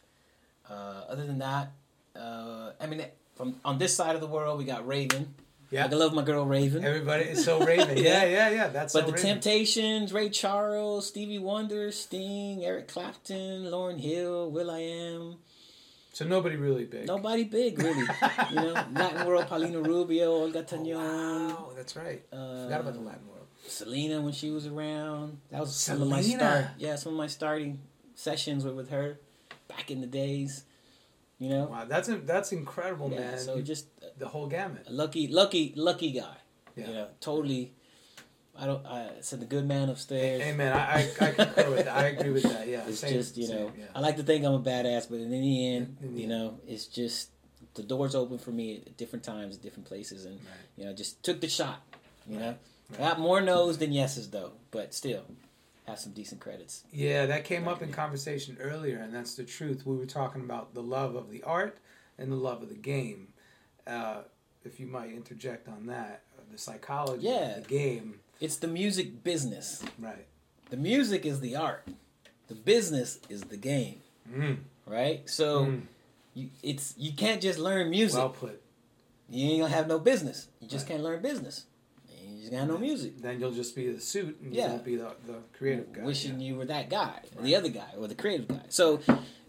[0.68, 1.72] Uh, other than that,
[2.16, 3.04] uh, I mean,
[3.36, 5.34] from on this side of the world, we got Raven.
[5.70, 5.84] Yeah.
[5.84, 6.84] I love my girl Raven.
[6.84, 7.96] Everybody is so Raven.
[7.96, 8.68] yeah, yeah, yeah.
[8.68, 9.28] That's But so the Raven.
[9.28, 15.36] Temptations, Ray Charles, Stevie Wonder, Sting, Eric Clapton, Lauryn Hill, Will I Am.
[16.12, 17.06] So nobody really big.
[17.06, 18.04] Nobody big, really.
[18.50, 22.22] you know, Latin World, Paulina Rubio, Olga Oh, wow, that's right.
[22.32, 23.46] Uh, Forgot about the Latin world.
[23.66, 25.38] Selena when she was around.
[25.50, 26.66] That was some of my start.
[26.78, 27.80] Yeah, some of my starting
[28.14, 29.18] sessions were with her
[29.68, 30.64] back in the days.
[31.38, 31.64] You know.
[31.66, 33.20] Wow, that's a, that's incredible, yeah.
[33.20, 33.38] man.
[33.38, 33.86] So just
[34.18, 34.86] the whole gamut.
[34.90, 36.36] lucky, lucky, lucky guy.
[36.76, 36.86] Yeah.
[36.86, 37.72] You know, totally.
[38.58, 38.84] I don't.
[38.86, 40.42] I said the good man upstairs.
[40.42, 40.72] Amen.
[40.72, 41.96] I, I, I concur with that.
[41.96, 42.68] I agree with that.
[42.68, 42.82] Yeah.
[42.88, 43.84] It's same, just you same, know, yeah.
[43.94, 46.30] I like to think I'm a badass, but in the end, In the you end.
[46.30, 47.30] know, it's just
[47.74, 50.38] the doors open for me at different times, different places, and
[50.76, 51.80] you know, just took the shot.
[52.28, 52.54] You know,
[52.98, 55.24] got more no's than yeses though, but still
[55.86, 56.84] have some decent credits.
[56.92, 59.86] Yeah, that came up in conversation earlier, and that's the truth.
[59.86, 61.78] We were talking about the love of the art
[62.18, 63.28] and the love of the game.
[63.86, 64.22] Uh,
[64.64, 67.56] if you might interject on that, uh, the psychology Yeah.
[67.58, 68.20] of the game.
[68.40, 69.82] It's the music business.
[69.98, 70.26] Right.
[70.70, 71.86] The music is the art.
[72.48, 74.00] The business is the game.
[74.30, 74.58] Mm.
[74.86, 75.28] Right?
[75.28, 75.82] So Mm.
[76.34, 78.18] you it's you can't just learn music.
[78.18, 78.62] Well put.
[79.28, 80.48] you ain't gonna have no business.
[80.60, 80.92] You just Right.
[80.94, 81.64] can't learn business.
[82.40, 83.20] You just got no music.
[83.20, 84.64] Then you'll just be the suit, and Yeah.
[84.64, 86.02] you won't be the, the creative guy.
[86.02, 86.46] Wishing yeah.
[86.48, 88.62] you were that guy, or the other guy, or the creative guy.
[88.70, 89.00] So,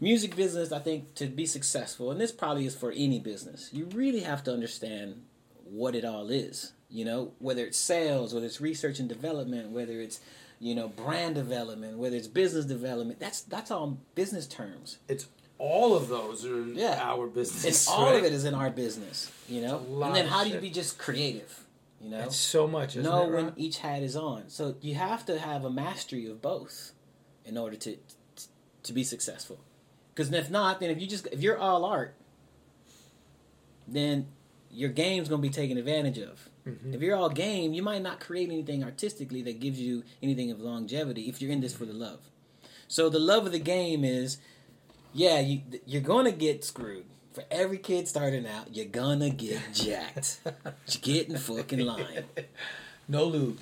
[0.02, 3.86] music business, I think, to be successful, and this probably is for any business, you
[3.94, 5.22] really have to understand
[5.64, 6.74] what it all is.
[6.90, 10.20] You know, whether it's sales, whether it's research and development, whether it's
[10.60, 13.20] you know brand development, whether it's business development.
[13.22, 14.98] That's that's all business terms.
[15.08, 15.28] It's
[15.58, 17.00] all of those are in Yeah.
[17.02, 17.64] our business.
[17.64, 18.16] It's all right?
[18.20, 19.32] of it is in our business.
[19.48, 21.64] You know, It's a lot and then how do you be just creative?
[22.02, 22.96] You know, It's so much.
[22.96, 24.50] Know when each hat is on.
[24.50, 26.94] So you have to have a mastery of both
[27.46, 27.98] in order to
[28.84, 29.60] to be successful.
[30.14, 32.16] Because if not, then if you just if you're all art,
[33.88, 34.28] then
[34.72, 36.50] your game's gonna be taken advantage of.
[36.68, 36.94] Mm-hmm.
[36.94, 40.60] If you're all game, you might not create anything artistically that gives you anything of
[40.60, 41.30] longevity.
[41.30, 42.20] If you're in this for the love,
[42.88, 44.38] so the love of the game is,
[45.14, 47.06] yeah, you you're gonna get screwed.
[47.34, 50.42] For every kid starting out, you're gonna get jacked.
[50.86, 52.26] Just get in fucking line.
[53.08, 53.60] No lube.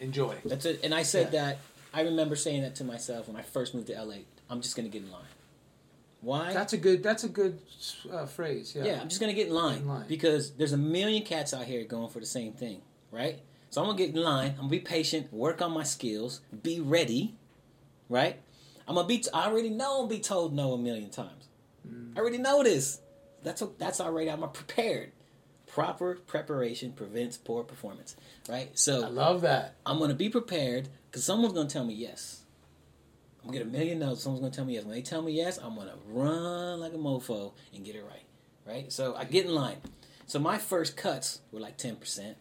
[0.00, 0.36] Enjoy.
[0.44, 0.80] That's it.
[0.82, 1.40] And I said Yeah.
[1.44, 1.58] that.
[1.92, 4.16] I remember saying that to myself when I first moved to LA.
[4.50, 5.22] I'm just gonna get in line.
[6.22, 6.52] Why?
[6.52, 7.02] That's a good.
[7.02, 7.58] That's a good
[8.10, 8.74] uh, phrase.
[8.74, 8.84] Yeah.
[8.84, 10.06] yeah, I'm just gonna get in line, In line.
[10.08, 12.80] because there's a million cats out here going for the same thing,
[13.12, 13.38] right?
[13.70, 14.50] So I'm gonna get in line.
[14.52, 17.34] I'm gonna be patient, work on my skills, be ready,
[18.08, 18.40] right?
[18.88, 19.22] I'm gonna be.
[19.32, 21.48] I already know I'm gonna be told no a million times.
[21.86, 22.16] Mm.
[22.16, 23.00] I already know this.
[23.44, 24.30] That's what, that's already.
[24.30, 25.12] I'm prepared.
[25.66, 28.16] Proper preparation prevents poor performance,
[28.48, 28.70] right?
[28.78, 29.76] So I love that.
[29.84, 32.42] I'm gonna be prepared because someone's gonna tell me yes.
[33.42, 34.22] I'm gonna get a million no's.
[34.22, 34.84] Someone's gonna tell me yes.
[34.84, 38.24] When they tell me yes, I'm gonna run like a mofo and get it right.
[38.66, 38.92] Right.
[38.92, 39.78] So I get in line.
[40.26, 42.36] So my first cuts were like ten percent,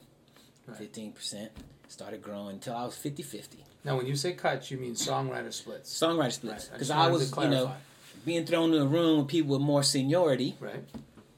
[0.77, 1.51] fifteen percent.
[1.87, 3.57] Started growing until I was 50-50.
[3.83, 5.93] Now, when you say cuts, you mean songwriter splits.
[5.93, 6.65] Songwriter splits.
[6.65, 7.71] Right, I Because I, was, you know.
[8.25, 10.83] Being thrown in a room with people with more seniority, Right.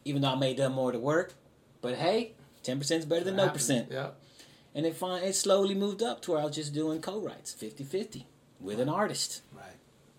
[0.04, 1.34] even though I may have done more to work.
[1.82, 3.89] But hey, ten percent is better than no percent.
[3.91, 4.10] Yeah.
[4.74, 8.26] And it, fin- it slowly moved up to where I was just doing co-writes, 50-50,
[8.60, 9.41] with an artist.
[9.54, 9.63] Right.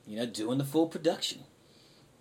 [0.07, 1.41] you know, doing the full production.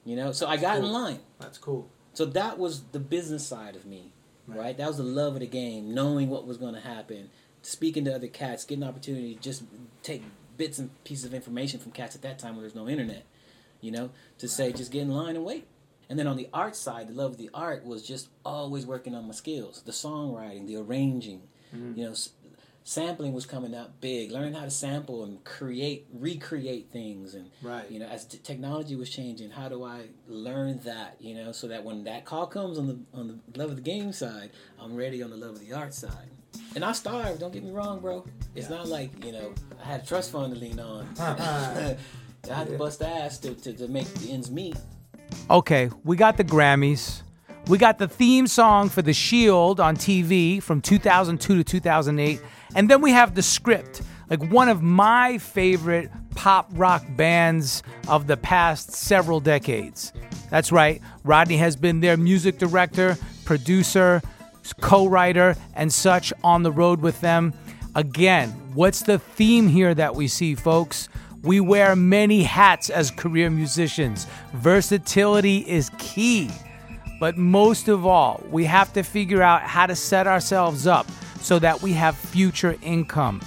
[0.03, 1.19] You know, so I got in line.
[1.39, 1.87] That's cool.
[2.13, 4.11] So that was the business side of me,
[4.47, 4.59] Right.
[4.59, 4.77] right?
[4.77, 7.29] That was the love of the game, knowing what was going to happen,
[7.61, 9.63] speaking to other cats, getting an opportunity to just
[10.03, 10.23] take
[10.57, 13.25] bits and pieces of information from cats at that time when there's no internet,
[13.85, 15.67] you know, to say just get in line and wait.
[16.09, 19.15] And then on the art side, the love of the art was just always working
[19.15, 21.41] on my skills, the songwriting, the arranging,
[21.75, 21.97] Mm-hmm.
[21.99, 22.29] you know, s-
[22.83, 24.31] sampling was coming out big.
[24.31, 27.89] Learning how to sample and create, recreate things, and Right.
[27.89, 31.17] you know, as t- technology was changing, how do I learn that?
[31.19, 33.81] You know, so that when that call comes on the on the love of the
[33.81, 36.29] game side, I'm ready on the love of the art side.
[36.75, 37.39] And I starved.
[37.39, 38.23] Don't get me wrong, bro.
[38.53, 38.77] It's Yeah.
[38.77, 41.07] not like you know I had a trust fund to lean on.
[42.49, 44.75] I had to bust ass to, to, to make the ends meet.
[45.49, 47.21] Okay, we got the Grammys.
[47.67, 52.39] We got the theme song for The Shield on TV from 2002 to 2008.
[52.75, 58.27] And then we have the script, like one of my favorite pop rock bands of
[58.27, 60.13] the past several decades.
[60.51, 64.21] That's right, Rodney has been their music director, producer,
[64.81, 67.53] co writer, and such on the road with them.
[67.95, 71.09] Again, what's the theme here that we see, folks?
[71.45, 74.25] We wear many hats as career musicians.
[74.53, 76.49] Versatility is key.
[77.19, 81.05] But most of all, we have to figure out how to set ourselves up
[81.39, 83.41] so that we have future income.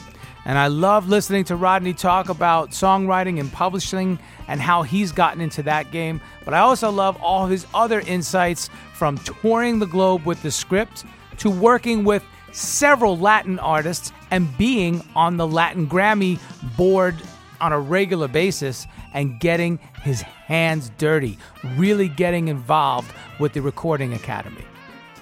[0.45, 5.41] And I love listening to Rodney talk about songwriting and publishing and how he's gotten
[5.41, 6.21] into that game.
[6.45, 11.05] But I also love all his other insights from touring the globe with the script
[11.39, 16.39] to working with several Latin artists and being on the Latin Grammy
[16.77, 17.17] board
[17.61, 21.39] on a regular basis and getting his hands dirty,
[21.77, 24.65] really getting involved with the Recording Academy.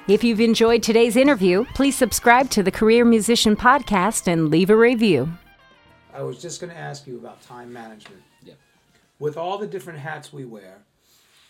[0.08, 4.76] If you've enjoyed today's interview, please subscribe to the Career Musician Podcast and leave a
[4.76, 5.28] review.
[6.14, 8.22] I was just going to ask you about time management.
[8.44, 8.56] Yep.
[9.18, 10.78] With all the different hats we wear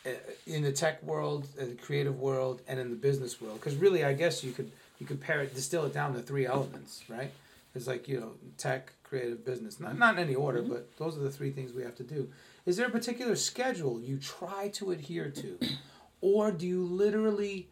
[0.07, 0.11] uh,
[0.47, 4.05] in the tech world, in the creative world, and in the business world, because really,
[4.05, 7.31] I guess you could you could pair it, distill it down to three elements, right?
[7.77, 9.79] It's like you know, tech, creative, business.
[9.79, 12.31] Not not in any order, but those are the three things we have to do.
[12.65, 15.59] Is there a particular schedule you try to adhere to,
[16.21, 17.69] or do you literally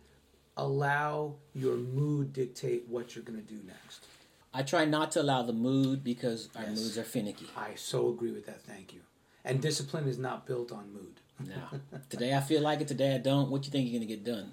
[0.56, 4.06] allow your mood dictate what you're going to do next?
[4.52, 6.78] I try not to allow the mood because our Yes.
[6.78, 7.46] moods are finicky.
[7.56, 8.62] I so agree with that.
[8.62, 9.00] Thank you.
[9.44, 11.20] And discipline is not built on mood.
[11.44, 11.80] No.
[12.08, 12.86] today I feel like it.
[12.88, 13.50] Today I don't.
[13.50, 14.52] What you think you're gonna get done?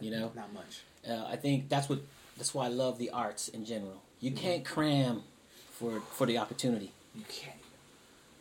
[0.00, 0.32] You know.
[0.34, 0.80] Not much.
[1.08, 2.00] Uh, I think that's what.
[2.36, 4.02] That's why I love the arts in general.
[4.20, 4.40] You Mm-hmm.
[4.40, 5.22] can't cram
[5.72, 7.56] for for the opportunity, You can't.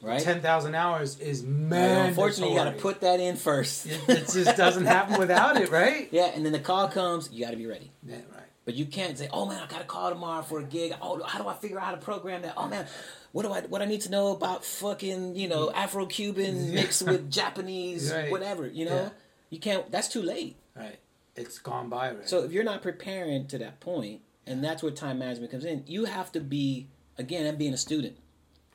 [0.02, 0.22] right?
[0.22, 2.08] Ten thousand hours is mandatory.
[2.10, 3.86] unfortunately, you got to put that in first.
[3.86, 6.08] It, it just doesn't happen without it, right?
[6.12, 7.30] yeah, and then the call comes.
[7.32, 7.92] You got to be ready.
[8.04, 8.44] Yeah, right.
[8.66, 10.94] But you can't say, "Oh man, I got a call tomorrow for a gig.
[11.02, 12.56] Oh, how do I figure out how to program that?
[12.58, 12.86] Oh man,
[13.32, 17.04] what do I what I need to know about fucking you know Afro Cuban mixed
[17.06, 18.32] with Japanese, Right.
[18.32, 18.68] whatever.
[18.68, 19.10] You know, Yeah.
[19.52, 19.90] you can't.
[19.92, 20.56] That's too late.
[20.76, 20.98] Right.
[21.36, 22.28] It's gone by, right?
[22.28, 25.84] So if you're not preparing to that point, and that's where time management comes in,
[25.88, 27.46] you have to be again.
[27.46, 28.18] I'm being a student,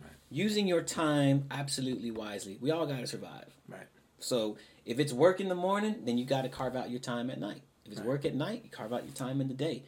[0.01, 0.11] Right.
[0.31, 2.59] using your time absolutely wisely.
[2.61, 3.47] We all got to survive.
[3.69, 3.87] right.
[4.19, 7.31] So if it's work in the morning, then you got to carve out your time
[7.31, 7.63] at night.
[7.85, 8.09] If it's Right.
[8.09, 9.83] work at night, you carve out your time in the day.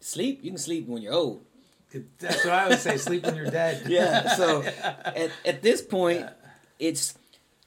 [0.00, 1.44] Sleep, you can sleep when you're old.
[2.18, 2.96] That's what I would say.
[2.96, 3.82] Sleep when you're dead.
[3.88, 4.34] Yeah.
[4.36, 4.62] So
[5.04, 6.26] at, at this point,
[6.78, 7.14] it's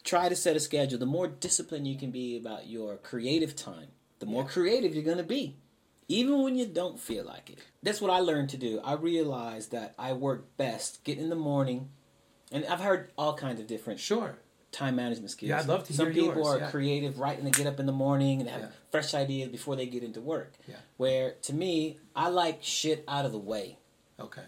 [0.04, 0.98] try to set a schedule.
[0.98, 3.88] The more disciplined you can be about your creative time,
[4.20, 4.50] the more Yeah.
[4.50, 5.58] creative you're going to be,
[6.08, 7.60] even when you don't feel like it.
[7.82, 8.80] That's what I learned to do.
[8.84, 11.90] I realized that I work best get in the morning,
[12.52, 14.38] and I've heard all kinds of different Sure.
[14.72, 15.50] time management skills.
[15.50, 16.72] Yeah, I'd love to Some hear people yours, are yeah.
[16.72, 18.70] creative right when they get up in the morning and have Yeah.
[18.90, 20.54] fresh ideas before they get into work.
[20.68, 20.78] Yeah.
[20.98, 23.78] Where to me, I like shit out of the way.
[24.20, 24.42] Okay.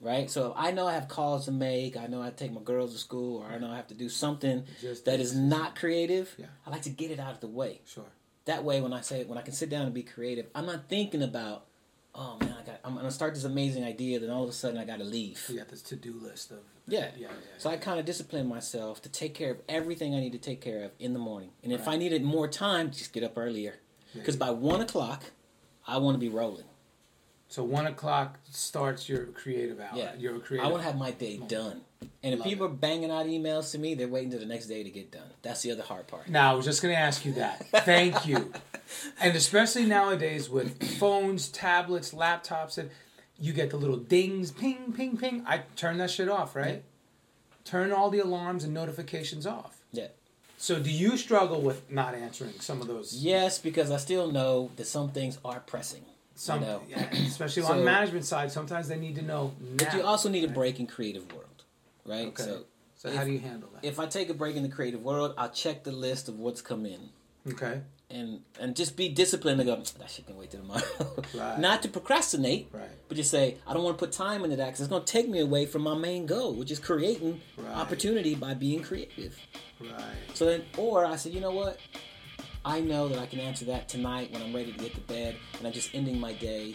[0.00, 0.30] Right?
[0.30, 2.92] So if I know I have calls to make, I know I take my girls
[2.92, 6.34] to school, or I know I have to do something Just that is not creative,
[6.38, 6.46] Yeah.
[6.66, 7.80] I like to get it out of the way.
[7.86, 8.04] Sure.
[8.46, 10.88] That way when I say when I can sit down and be creative, I'm not
[10.88, 11.66] thinking about,
[12.14, 14.78] oh man, I got I'm gonna start this amazing idea, then all of a sudden
[14.78, 15.44] I gotta leave.
[15.48, 16.58] You got this to-do list of.
[16.88, 17.10] Yeah.
[17.16, 17.26] Yeah.
[17.26, 17.28] yeah
[17.58, 20.60] So I kind of discipline myself to take care of everything I need to take
[20.60, 21.50] care of in the morning.
[21.62, 21.94] And if Right.
[21.94, 23.76] I needed more time, just get up earlier.
[24.14, 25.24] Because by one o'clock,
[25.86, 26.64] I want to be rolling.
[27.48, 29.90] So one o'clock starts your creative hour.
[29.94, 30.14] Yeah.
[30.16, 30.66] Your creative.
[30.66, 31.82] I want to have my day done.
[32.22, 34.66] And if Love people are banging out emails to me, they're waiting to the next
[34.66, 35.28] day to get done.
[35.42, 36.28] That's the other hard part.
[36.28, 37.66] Now, I was just going to ask you that.
[37.70, 38.52] Thank you.
[39.20, 42.88] And especially nowadays with phones, tablets, laptops, and
[43.36, 45.42] you get the little dings, ping, ping, ping.
[45.44, 46.84] I turn that shit off, right?
[47.64, 49.82] Turn all the alarms and notifications off.
[49.90, 50.06] Yeah.
[50.56, 53.12] So, do you struggle with not answering some of those?
[53.12, 56.04] Yes, because I still know that some things are pressing.
[56.38, 56.82] Some, you know.
[56.88, 59.76] yeah, especially on the management side, sometimes they need to know now.
[59.78, 61.64] But you also need a break in creative world,
[62.04, 62.28] right?
[62.28, 62.42] Okay.
[62.42, 63.84] So So, if- how do you handle that?
[63.84, 66.60] if I take a break in the creative world, I'll check the list of what's
[66.62, 67.08] come in.
[67.52, 67.80] okay.
[68.08, 70.82] and and just be disciplined and go that shit can wait till tomorrow.
[71.34, 71.58] Right.
[71.58, 72.88] Not to procrastinate, Right.
[73.08, 75.12] but just say I don't want to put time into that because it's going to
[75.12, 77.74] take me away from my main goal, which is creating Right.
[77.74, 79.36] opportunity by being creative.
[79.80, 80.04] Right.
[80.34, 81.78] So then, or I said, you know what?
[82.66, 85.36] I know that I can answer that tonight when I'm ready to get to bed
[85.56, 86.74] and I'm just ending my day.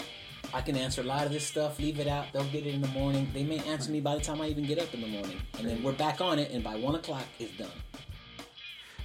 [0.54, 2.82] I can answer a lot of this stuff, leave it out, they'll get it in
[2.82, 3.30] the morning.
[3.34, 5.42] They may answer me by the time I even get up in the morning.
[5.60, 7.68] And then we're back on it, and by one o'clock, it's done.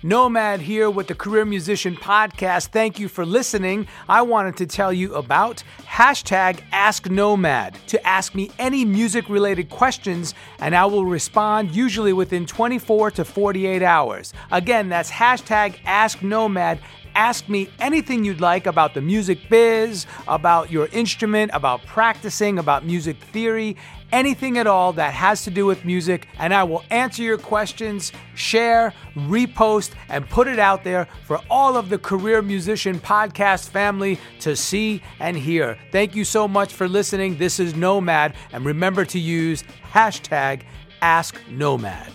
[0.03, 2.69] Nomad here with the Career Musician Podcast.
[2.69, 3.89] Thank you for listening.
[4.09, 9.71] I wanted to tell you about hashtag Ask Nomad to ask me any music related
[9.71, 14.35] questions, and I will respond usually within 24 to 48 hours.
[14.51, 16.79] Again, that's hashtag Ask Nomad.
[17.15, 22.85] Ask me anything you'd like about the music biz, about your instrument, about practicing, about
[22.85, 23.75] music theory,
[24.13, 28.13] anything at all that has to do with music, and I will answer your questions,
[28.35, 34.19] share, repost, and put it out there for all of the Career Musician Podcast family
[34.41, 35.79] to see and hear.
[35.93, 37.39] Thank you so much for listening.
[37.39, 40.63] This is Nomad, and remember to use hashtag
[41.03, 42.11] AskNomad.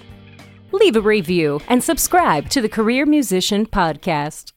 [0.71, 4.53] Leave a review and subscribe to the Career Musician Podcast.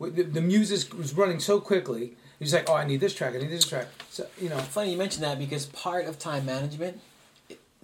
[0.00, 2.16] The, the music was running so quickly.
[2.42, 3.34] He's like, "Oh, I need this track.
[3.34, 6.44] I need this track." So you know, Funny you mention that because part of time
[6.44, 7.00] management,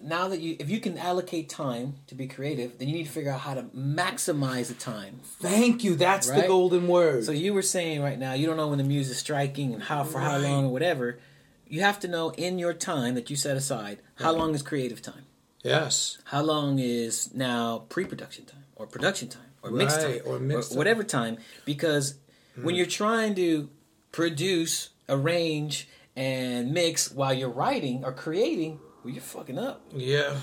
[0.03, 3.11] now that you, if you can allocate time to be creative, then you need to
[3.11, 5.21] figure out how to maximize the time.
[5.40, 5.94] thank you.
[5.97, 7.25] That's the golden word.
[7.25, 10.05] So you were saying right now, you don't know when the music's striking and how
[10.05, 11.18] for how long or whatever.
[11.66, 15.03] You have to know in your time that you set aside how long is creative
[15.03, 15.27] time,
[15.62, 20.38] yes, how long is now pre-production time or production time or mix time Right, or
[20.38, 20.79] mix time.
[20.79, 21.37] whatever time.
[21.66, 22.14] Because
[22.57, 22.79] when mm.
[22.79, 23.68] you're trying to
[24.12, 29.83] produce, arrange, and mix while you're writing or creating, well, you're fucking up.
[29.94, 30.37] yeah.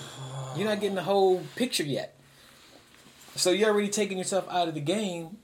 [0.55, 2.17] You're not getting the whole picture yet.
[3.35, 5.37] So you're already taking yourself out of the game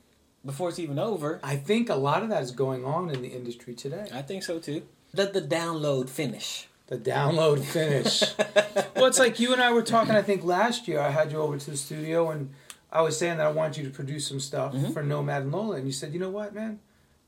[0.46, 1.40] before it's even over.
[1.44, 4.08] I think a lot of that is going on in the industry today.
[4.14, 4.84] I think so too.
[5.14, 6.68] Let the download finish.
[6.88, 8.24] The download finish.
[8.96, 10.16] well, it's like you and I were talking.
[10.16, 12.52] I think last year I had you over to the studio and
[12.92, 14.94] I was saying that I want you to produce some stuff Mm-hmm.
[14.94, 16.80] for Nomad and Lola, and you said, you know what, man,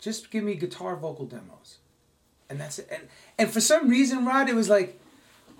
[0.03, 1.77] just give me guitar vocal demos,
[2.49, 2.87] and that's it.
[2.91, 3.03] And
[3.39, 4.99] and for some reason, Rod, it was like,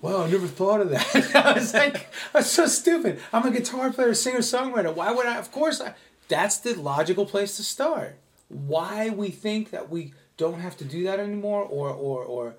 [0.02, 1.36] wow, I never thought of that.
[1.36, 3.20] I was like, was so stupid.
[3.32, 4.94] I'm a guitar player, singer, songwriter.
[4.94, 5.38] Why would I?
[5.38, 5.94] Of course, I,
[6.28, 8.18] that's the logical place to start.
[8.50, 12.56] Why we think that we don't have to do that anymore, or or or,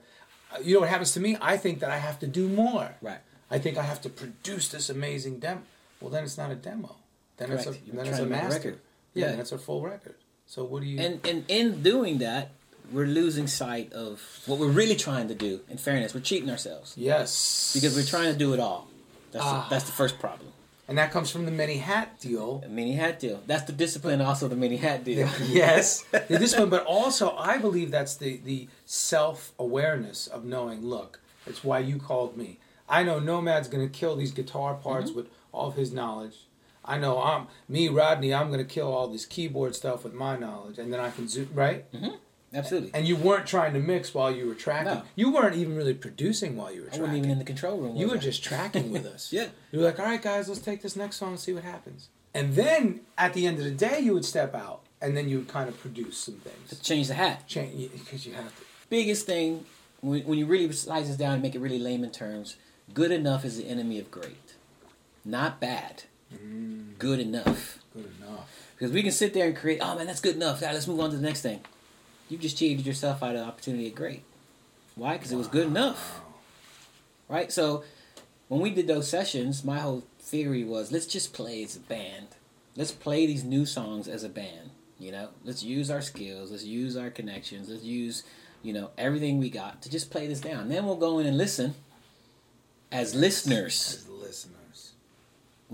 [0.52, 1.36] uh, you know what happens to me?
[1.40, 2.94] I think that I have to do more.
[3.02, 3.18] Right.
[3.50, 5.62] I think I have to produce this amazing demo.
[6.00, 6.96] Well, then it's not a demo.
[7.36, 7.66] Then Correct.
[7.66, 8.70] it's a You're then it's a master.
[8.70, 9.30] Yeah, Yeah.
[9.32, 10.14] then it's a full record.
[10.46, 10.98] So what do you?
[11.00, 12.50] And and in doing that,
[12.92, 15.60] we're losing sight of what we're really trying to do.
[15.68, 18.88] In fairness, we're cheating ourselves yes, because we're trying to do it all.
[19.32, 19.66] That's Ah.
[19.68, 20.50] the, that's the first problem.
[20.86, 22.58] and that comes from the mini hat deal.
[22.58, 23.40] The mini hat deal.
[23.46, 24.20] That's the discipline.
[24.20, 25.28] Also, the mini hat deal.
[25.48, 30.84] yes, the discipline, but also I believe that's the the self awareness of knowing.
[30.86, 32.58] Look, it's why you called me.
[32.88, 35.16] I know Nomad's gonna kill these guitar parts Mm-hmm.
[35.20, 36.36] with all of his knowledge.
[36.84, 38.34] I know I'm me, Rodney.
[38.34, 41.48] I'm gonna kill all this keyboard stuff with my knowledge, and then I can zoom
[41.54, 41.90] right.
[41.92, 42.16] Mm-hmm.
[42.54, 42.90] Absolutely.
[42.94, 44.94] And you weren't trying to mix while you were tracking.
[44.94, 45.02] No.
[45.16, 47.00] You weren't even really producing while you were tracking.
[47.00, 47.96] I wasn't even in the control room.
[47.96, 48.18] you were I?
[48.18, 49.32] just tracking with us.
[49.32, 49.48] Yeah.
[49.72, 52.10] You were like, all right, guys, let's take this next song and see what happens.
[52.32, 55.38] And then at the end of the day, you would step out and then you
[55.38, 56.80] would kind of produce some things.
[56.80, 57.48] change the hat.
[57.48, 58.62] Change because you have to.
[58.88, 59.64] Biggest thing
[60.00, 62.56] when, when you really slice this down and make it really layman terms,
[62.92, 64.54] good enough is the enemy of great,
[65.24, 66.04] not bad.
[66.42, 66.98] Mm.
[66.98, 67.78] Good enough.
[67.92, 68.48] Good enough.
[68.76, 70.60] Because we can sit there and create, oh man, that's good enough.
[70.60, 71.60] Yeah, let's move on to the next thing.
[72.28, 74.22] You just cheated yourself out of the opportunity at great.
[74.94, 75.16] Why?
[75.16, 76.20] Because it was good enough.
[77.28, 77.52] Right?
[77.52, 77.84] So
[78.48, 82.28] when we did those sessions, my whole theory was let's just play as a band.
[82.76, 84.70] Let's play these new songs as a band.
[84.98, 88.22] You know, let's use our skills, let's use our connections, let's use,
[88.62, 90.68] you know, everything we got to just play this down.
[90.68, 91.74] Then we'll go in and listen
[92.90, 93.94] as listeners.
[93.98, 94.63] As listeners.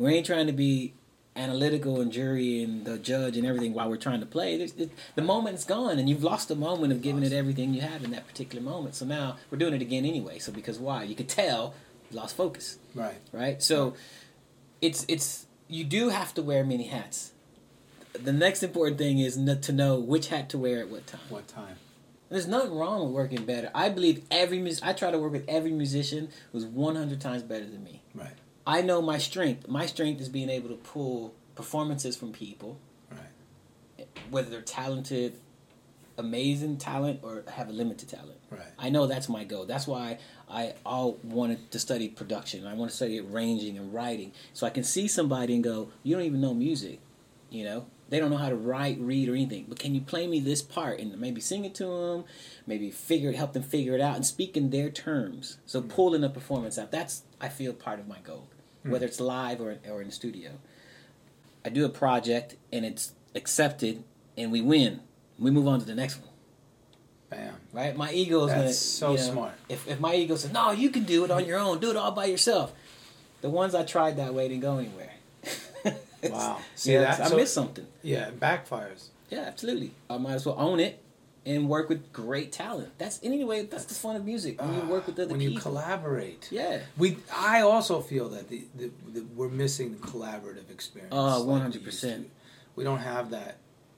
[0.00, 0.94] We ain't trying to be
[1.36, 4.56] analytical and jury and the judge and everything while we're trying to play.
[4.56, 8.02] It, the moment's gone, and you've lost the moment of giving it everything you have
[8.02, 8.94] in that particular moment.
[8.94, 10.38] So now we're doing it again anyway.
[10.38, 11.02] So because why?
[11.04, 11.74] You could tell
[12.10, 13.18] you lost focus, Right.
[13.32, 13.62] right?
[13.62, 13.94] So
[14.80, 17.32] it's it's you do have to wear many hats.
[18.14, 21.20] The next important thing is n- to know which hat to wear at what time.
[21.28, 21.76] What time?
[22.28, 23.70] There's nothing wrong with working better.
[23.74, 27.66] I believe every mus- I try to work with every musician who's 100 times better
[27.66, 28.02] than me.
[28.14, 28.34] Right.
[28.66, 29.68] I know my strength.
[29.68, 32.78] My strength is being able to pull performances from people,
[33.10, 34.08] Right.
[34.30, 35.34] whether they're talented,
[36.18, 38.38] amazing talent, or have a limited talent.
[38.50, 38.72] Right.
[38.78, 39.64] I know that's my goal.
[39.64, 40.18] That's why
[40.48, 42.66] I all wanted to study production.
[42.66, 46.16] I want to study arranging and writing, so I can see somebody and go, "You
[46.16, 47.00] don't even know music,
[47.50, 49.66] you know." They don't know how to write, read, or anything.
[49.68, 52.24] But can you play me this part and maybe sing it to them,
[52.66, 55.58] maybe figure it, help them figure it out, and speak in their terms.
[55.64, 55.88] So hmm.
[55.88, 56.90] pulling a performance out.
[56.90, 58.48] That's I feel part of my goal,
[58.82, 58.90] hmm.
[58.90, 60.52] whether it's live or or in the studio.
[61.64, 64.04] I do a project and it's accepted,
[64.36, 65.00] and we win.
[65.38, 66.30] We move on to the next one
[67.30, 67.54] Bam.
[67.72, 67.96] right?
[67.96, 68.64] My ego is gonna.
[68.64, 69.52] That's so you know, smart.
[69.68, 71.96] If if my ego says no, you can do it on your own, do it
[71.96, 72.72] all by yourself.
[73.40, 75.12] The ones I tried that way didn't go anywhere.
[76.22, 76.58] Wow.
[76.74, 77.18] See See that?
[77.18, 77.86] I So- missed something.
[78.02, 79.06] Yeah, it backfires.
[79.30, 79.92] Yeah, absolutely.
[80.10, 81.02] I might as well own it
[81.46, 82.90] and work with great talent.
[82.98, 83.64] That's anyway.
[83.66, 85.54] That's the fun of music when you work with other when people.
[85.54, 86.48] you collaborate.
[86.50, 86.80] yeah.
[86.98, 91.12] We, I also feel that the, the, the we're missing the collaborative experience.
[91.14, 92.24] Uh, oh, 100%.
[92.76, 93.56] We don't have that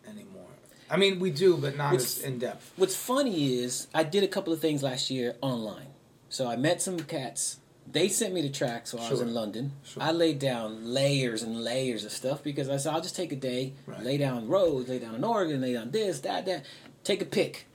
[0.09, 0.43] anymore.
[0.91, 2.73] I mean, we do, but not What's- as in depth.
[2.77, 5.87] What's funny is I did a couple of things last year online.
[6.29, 7.59] So I met some cats.
[7.91, 9.73] They sent me the tracks while I was in London.
[9.85, 10.03] Sure.
[10.03, 13.37] I laid down layers and layers of stuff because I said I'll just take a
[13.37, 14.03] day, Right.
[14.03, 16.65] lay down Rhodes, lay down an organ, lay down this, that, that.
[17.05, 17.67] Take a pick.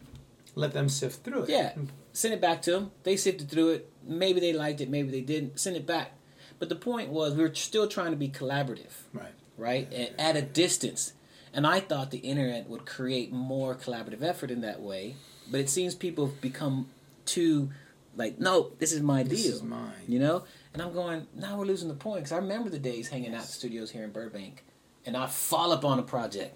[0.56, 1.50] Let them sift through it.
[1.50, 1.74] Yeah.
[2.14, 2.92] Send it back to them.
[3.04, 3.92] They sifted through it.
[4.04, 5.60] Maybe they liked it, maybe they didn't.
[5.60, 6.14] Send it back.
[6.60, 9.34] But the point was we were still trying to be collaborative Right.
[9.58, 9.88] right?
[9.94, 11.14] And at a distance.
[11.54, 15.16] And I thought the internet would create more collaborative effort in that way,
[15.50, 16.90] but it seems people have become
[17.26, 17.70] too
[18.16, 19.92] like, no, this is my This deal, is mine.
[20.08, 20.44] you know.
[20.74, 23.42] And I'm going, now we're losing the point because I remember the days hanging out
[23.42, 24.64] at the studios here in Burbank,
[25.06, 26.56] and I fall up on a project.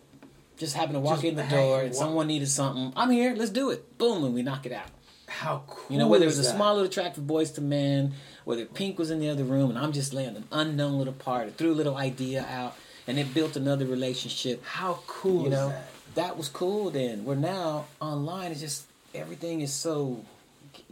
[0.62, 2.94] Just happen to walk Just in the door and someone needed something.
[2.96, 3.34] I'm here.
[3.36, 3.98] Let's do it.
[3.98, 4.86] Boom, and we knock it out.
[5.28, 6.56] How cool You know, whether it was a that?
[6.56, 8.14] small little track for Boyz II Men,
[8.46, 11.48] whether Pink was in the other room and I'm just laying an unknown little part,
[11.48, 12.76] or threw a little idea out,
[13.08, 14.64] and it built another relationship.
[14.64, 15.86] How cool You is know, that?
[16.14, 17.26] that was cool then.
[17.26, 18.86] We're now online, it's just
[19.16, 20.24] everything is so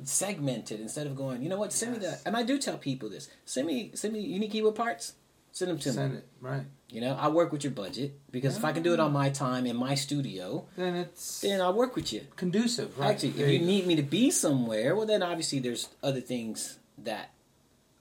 [0.04, 2.24] segmented instead of going, you know what, send me Yes.
[2.24, 2.28] that.
[2.28, 5.14] And I do tell people this send me, send me unique keyword parts,
[5.52, 6.18] send them to Send me.
[6.20, 6.64] it right.
[6.92, 9.30] You know, I work with your budget because if I can do it on my
[9.30, 12.22] time in my studio, Then it's then I'll work with you.
[12.36, 12.98] conducive.
[12.98, 13.12] Right.
[13.12, 13.66] Actually, There if you go.
[13.66, 17.30] need me to be somewhere, well, then obviously there's other things that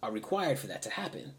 [0.03, 1.33] are required for that to happen.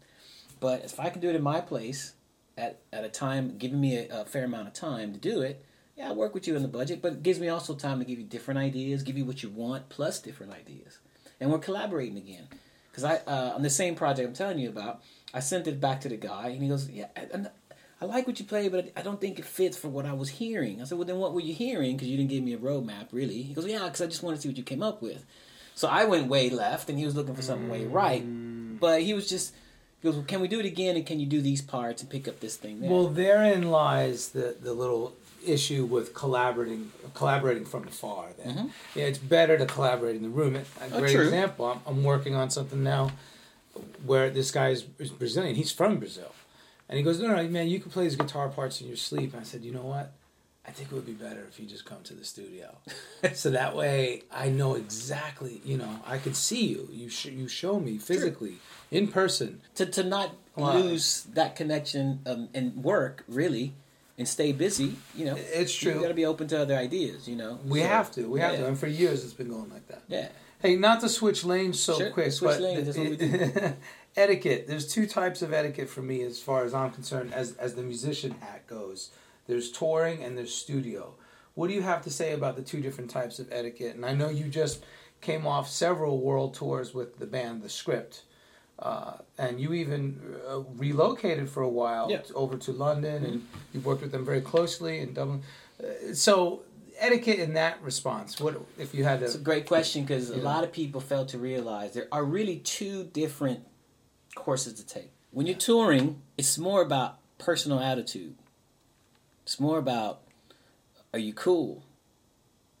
[0.60, 2.12] But if I can do it in my place,
[2.56, 5.64] at at a time, giving me a, a fair amount of time to do it,
[5.96, 8.04] yeah, I work with you in the budget, but it gives me also time to
[8.04, 10.98] give you different ideas, give you what you want plus different ideas,
[11.40, 12.46] and we're collaborating again.
[12.90, 15.00] Because I uh, on the same project I'm telling you about,
[15.32, 17.46] I sent it back to the guy, and he goes, "Yeah, I,
[18.00, 20.28] I like what you play, but I don't think it fits for what I was
[20.28, 21.96] hearing." I said, "Well, then what were you hearing?
[21.96, 24.36] Because you didn't give me a roadmap, really." He goes, "Yeah, because I just wanted
[24.36, 25.24] to see what you came up with."
[25.74, 28.22] So I went way left, and he was looking for something way right.
[28.80, 29.54] But he was just
[30.02, 30.96] he goes, well, "Can we do it again?
[30.96, 32.90] And can you do these parts and pick up this thing?" There?
[32.90, 35.12] Well, therein lies the the little
[35.46, 38.28] issue with collaborating collaborating from afar.
[38.36, 38.66] Then Mm-hmm.
[38.98, 40.56] yeah, it's better to collaborate in the room.
[40.56, 40.62] A
[40.92, 41.24] Oh, great true.
[41.24, 41.66] example.
[41.66, 43.12] I'm, I'm working on something now
[44.04, 45.54] where this guy is, is Brazilian.
[45.56, 46.32] He's from Brazil,
[46.88, 49.32] and he goes, "No, no, man, you can play these guitar parts in your sleep."
[49.32, 50.12] And I said, "You know what?
[50.66, 52.76] I think it would be better if you just come to the studio,
[53.34, 55.60] so that way I know exactly.
[55.64, 56.88] You know, I could see you.
[56.92, 58.56] You sh- you show me physically
[58.90, 59.60] in person.
[59.76, 60.76] to to not Wow.
[60.78, 63.72] lose that connection um, and work really,
[64.18, 64.96] and stay busy.
[65.14, 65.94] You know, It's true.
[65.94, 67.26] You got to be open to other ideas.
[67.28, 68.28] You know, We So, have to.
[68.28, 68.60] We have yeah.
[68.60, 68.66] to.
[68.66, 70.28] And for years, it's been going like that." Yeah.
[70.60, 73.72] Hey, not to switch lanes so Sure, quick, switch but lanes, that's what we
[74.16, 74.66] etiquette.
[74.66, 77.82] There's two types of etiquette for me, as far as I'm concerned, as as the
[77.82, 79.10] musician hat goes.
[79.46, 81.14] There's touring and there's studio.
[81.54, 83.96] What do you have to say about the two different types of etiquette?
[83.96, 84.84] And I know you just
[85.20, 88.22] came off several world tours with the band The Script,
[88.78, 92.22] uh, and you even uh, relocated for a while Yeah.
[92.34, 95.42] over to London, and you worked with them very closely in Dublin.
[95.82, 96.62] Uh, so
[97.00, 98.38] etiquette in that response.
[98.40, 99.26] What if you had to?
[99.26, 102.58] It's a great question because a lot of people fail to realize there are really
[102.58, 103.66] two different
[104.34, 105.10] courses to take.
[105.32, 108.36] When you're touring, it's more about personal attitude.
[109.44, 110.20] It's more about
[111.12, 111.82] are you cool?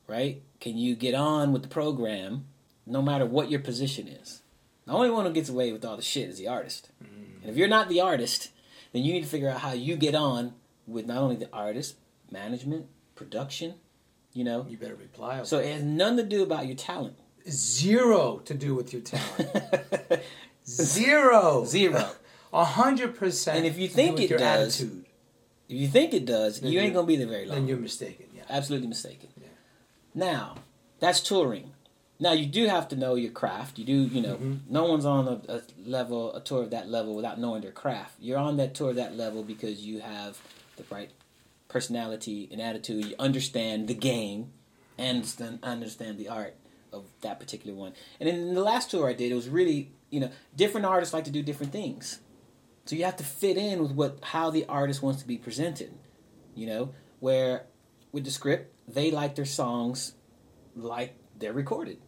[0.06, 0.42] Right?
[0.60, 2.46] Can you get on with the program
[2.86, 4.42] no matter what your position is?
[4.86, 6.90] The only one who gets away with all the shit is the artist.
[7.02, 7.42] Mm.
[7.42, 8.50] And if you're not the artist,
[8.92, 10.54] then you need to figure out how you get on
[10.86, 11.96] with not only the artist,
[12.30, 13.74] management, production,
[14.32, 14.66] you know.
[14.68, 15.42] You better reply.
[15.44, 17.16] So it has nothing to do about your talent.
[17.48, 19.50] zero to do with your talent.
[20.66, 21.64] Zero.
[21.64, 22.10] Zero.
[22.52, 23.58] A hundred percent.
[23.58, 25.04] And if you think it your does, attitude,
[25.68, 27.56] If you think it does, Then you ain't gonna be there very long.
[27.56, 28.26] then you're mistaken.
[28.34, 28.42] Yeah.
[28.48, 29.28] Absolutely mistaken.
[29.40, 29.46] Yeah.
[30.14, 30.56] Now,
[30.98, 31.72] that's touring.
[32.18, 33.78] Now you do have to know your craft.
[33.78, 34.54] You do, you know, Mm-hmm.
[34.72, 38.14] no one's on a, a level, a tour of that level without knowing their craft.
[38.20, 40.38] You're on that tour of that level because you have
[40.76, 41.10] the right
[41.70, 43.06] personality and attitude.
[43.06, 44.52] You understand the game
[44.98, 46.56] and understand, understand the art
[46.92, 47.94] of that particular one.
[48.18, 51.24] And in the last tour I did, it was really, you know, different artists like
[51.24, 52.20] to do different things.
[52.84, 55.94] So you have to fit in with what how the artist wants to be presented.
[56.54, 57.66] You know, where
[58.12, 60.14] with the script, they like their songs
[60.74, 61.98] like they're recorded.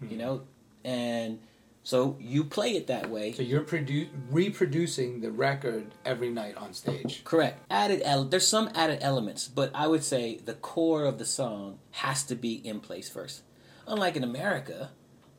[0.00, 0.18] You hmm.
[0.18, 0.42] know,
[0.84, 1.40] and
[1.88, 3.32] so you play it that way.
[3.32, 7.24] So you're produ- reproducing the record every night on stage.
[7.24, 7.64] Correct.
[7.70, 11.78] Added ele- there's some added elements, but I would say the core of the song
[11.92, 13.40] has to be in place first.
[13.86, 14.90] Unlike in America,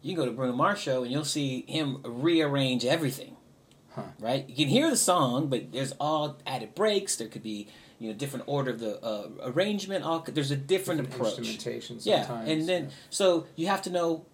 [0.01, 3.37] you go to Bruno Mars show and you'll see him rearrange everything.
[3.91, 4.05] Huh.
[4.19, 4.49] Right?
[4.49, 7.15] You can hear the song, but there's all added breaks.
[7.15, 7.67] There could be
[7.99, 10.03] you know different order of the uh, arrangement.
[10.03, 11.37] All there's a different, approach.
[11.37, 14.25] Instrumentation Yeah, and then so you have to know.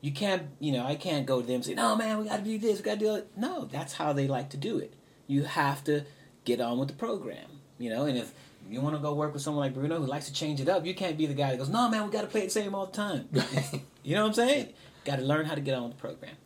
[0.00, 2.38] You can't, you know, I can't go to them and say, "No, man, we got
[2.38, 4.78] to do this, we got to do it." No, that's how they like to do
[4.78, 4.94] it.
[5.26, 6.04] You have to
[6.44, 8.04] get on with the program, you know.
[8.04, 8.32] And if
[8.70, 10.86] you want to go work with someone like Bruno who likes to change it up,
[10.86, 12.50] you can't be the guy that goes, "No, man, we got to play it the
[12.50, 13.28] same all the time."
[14.04, 14.68] you know what I'm saying?
[15.04, 16.36] Got to learn how to get on with the program.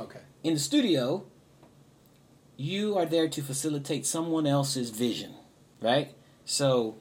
[0.00, 0.20] okay.
[0.42, 1.24] In the studio,
[2.56, 5.34] you are there to facilitate someone else's vision,
[5.80, 6.12] right?
[6.44, 6.96] So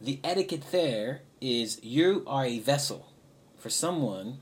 [0.00, 3.12] the etiquette there is you are a vessel
[3.58, 4.38] for someone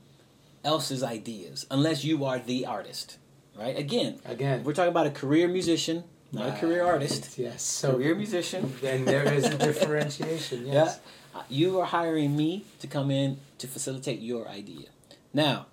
[0.63, 3.17] else's ideas, unless you are the artist,
[3.57, 3.77] right?
[3.77, 4.63] Again, Again.
[4.63, 7.37] we're talking about a career musician, not a career artist.
[7.37, 7.61] Yes.
[7.63, 8.73] So career musician.
[8.81, 10.65] then there is a differentiation.
[10.65, 10.99] Yes.
[11.35, 11.41] Yeah.
[11.49, 14.87] You are hiring me to come in to facilitate your idea.
[15.33, 15.67] Now,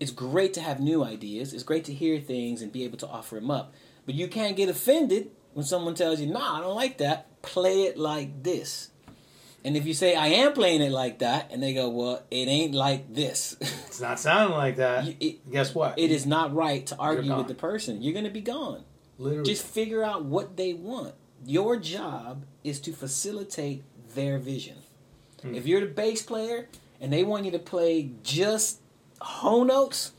[0.00, 1.52] it's great to have new ideas.
[1.54, 3.72] It's great to hear things and be able to offer them up.
[4.06, 7.40] But you can't get offended when someone tells you, nah, I don't like that.
[7.42, 8.90] Play it like this.
[9.64, 12.48] And if you say, I am playing it like that, and they go, well, it
[12.48, 13.56] ain't like this.
[13.94, 15.04] It's not sounding like that.
[15.06, 15.98] You- it- Guess what?
[15.98, 18.02] it is not right to argue with the person.
[18.02, 18.82] You're going to be gone.
[19.18, 19.44] literally.
[19.48, 21.14] Just figure out what they want.
[21.46, 23.84] Your job is to facilitate
[24.14, 24.78] their vision.
[25.42, 25.54] Hmm.
[25.54, 26.68] If you're the bass player
[27.00, 28.80] and they want you to play just
[29.20, 30.10] whole notes,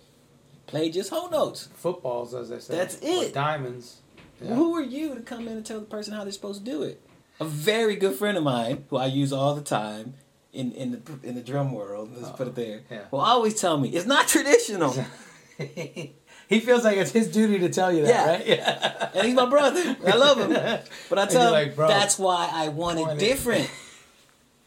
[0.67, 1.67] play just whole notes.
[1.75, 2.77] footballs, as I said.
[2.79, 3.33] That's or it.
[3.33, 3.97] diamonds.
[4.41, 4.55] Yeah.
[4.55, 6.83] Who are you to come in and tell the person how they're supposed to do
[6.83, 7.01] it?
[7.39, 10.13] A very good friend of mine, who I use all the time
[10.53, 13.01] in, in the in the drum world, let's put it there, yeah.
[13.11, 14.95] will always tell me it's not traditional.
[15.57, 18.25] he feels like it's his duty to tell you that, Yeah.
[18.31, 18.47] right?
[18.47, 19.09] Yeah.
[19.13, 19.97] and he's my brother.
[20.05, 20.49] I love him.
[21.09, 23.69] But I tell him like, that's why I want it." different.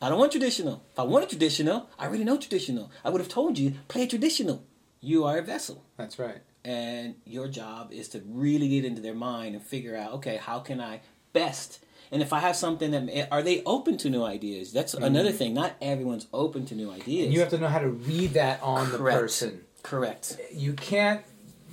[0.01, 0.83] I don't want traditional.
[0.93, 2.91] If I wanted traditional, I already know traditional.
[3.05, 4.63] I would have told you, play traditional.
[5.01, 5.85] You are a vessel.
[5.97, 6.39] That's right.
[6.65, 10.61] And your job is to really get into their mind and figure out, okay, how
[10.61, 11.01] can I
[11.33, 11.81] best?
[12.11, 14.73] And if I have something that, are they open to new ideas?
[14.73, 15.55] That's another thing.
[15.55, 17.07] Not everyone's open to new ideas.
[17.07, 17.25] Mm-hmm.
[17.25, 19.65] And you have to know how to read that on the person.
[19.83, 20.39] Correct.
[20.53, 21.23] You can't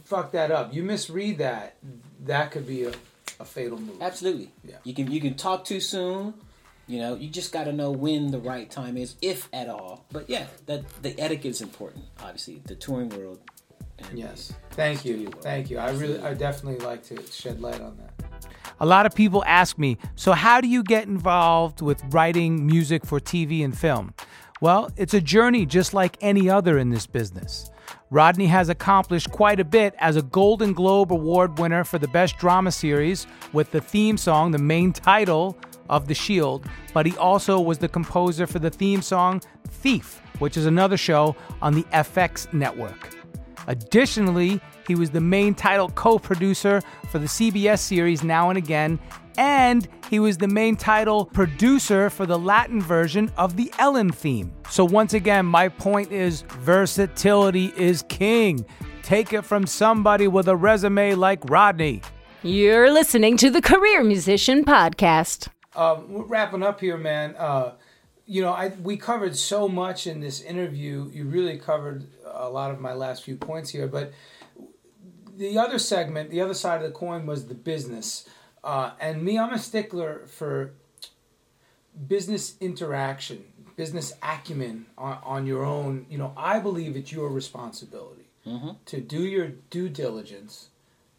[0.04, 0.74] fuck that up.
[0.74, 1.78] You misread that,
[2.26, 2.94] that could be a,
[3.40, 4.02] a fatal move.
[4.02, 4.52] Absolutely.
[4.64, 4.78] Yeah.
[4.84, 6.34] You can you can talk too soon.
[6.88, 10.06] You know, you just got to know when the right time is, if at all.
[10.12, 12.06] But yeah, that the etiquette is important.
[12.22, 13.40] Obviously, the touring world.
[13.98, 14.54] and Yes.
[14.72, 15.32] Thank studio you.
[15.42, 15.80] Thank you.
[15.80, 18.25] I really, I definitely like to shed light on that.
[18.82, 23.06] A lot of people ask me, so how do you get involved with writing music
[23.06, 24.14] for TV and film?
[24.60, 27.72] Well, it's a journey just like any other in this business.
[28.10, 32.38] Rodney has accomplished quite a bit as a Golden Globe Award winner for the Best
[32.38, 35.58] Drama Series with the theme song, the main title
[35.90, 40.58] of The Shield, but he also was the composer for the theme song Thief, which
[40.58, 43.15] is another show on the FX network.
[43.68, 49.00] Additionally, he was the main title co producer for the CBS series Now and Again,
[49.38, 54.54] and he was the main title producer for the Latin version of the Ellen theme.
[54.70, 58.66] So, once again, my point is versatility is king.
[59.02, 62.02] Take it from somebody with a resume like Rodney.
[62.44, 65.48] You're listening to the Career Musician Podcast.
[65.76, 67.36] Um, we're wrapping up here, man.
[67.38, 67.72] Uh,
[68.26, 71.10] you know, I we covered so much in this interview.
[71.14, 74.12] You really covered a lot of my last few points here, but
[75.38, 78.28] the other segment, the other side of the coin, was the business.
[78.64, 80.74] Uh, and me, I'm a stickler for
[82.08, 83.44] business interaction,
[83.76, 86.08] business acumen on, on your own.
[86.10, 88.24] You know, I believe it's your responsibility
[88.86, 90.70] to do your due diligence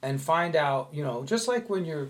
[0.03, 0.89] and find out.
[0.93, 2.09] You know, just like when you're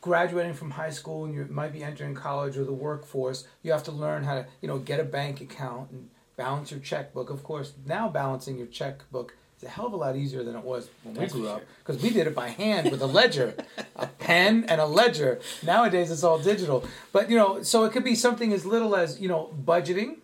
[0.00, 3.82] graduating from high school and you might be entering college or the workforce, you have
[3.84, 7.30] to learn how to, you know, get a bank account and balance your checkbook.
[7.30, 10.64] Of course, now balancing your checkbook is a hell of a lot easier than it
[10.64, 13.54] was when That's we grew up because we did it by hand with a ledger,
[13.96, 15.40] a pen and a ledger.
[15.62, 16.84] Nowadays it's all digital.
[17.12, 20.16] But you know, so it could be something as little as, you know, budgeting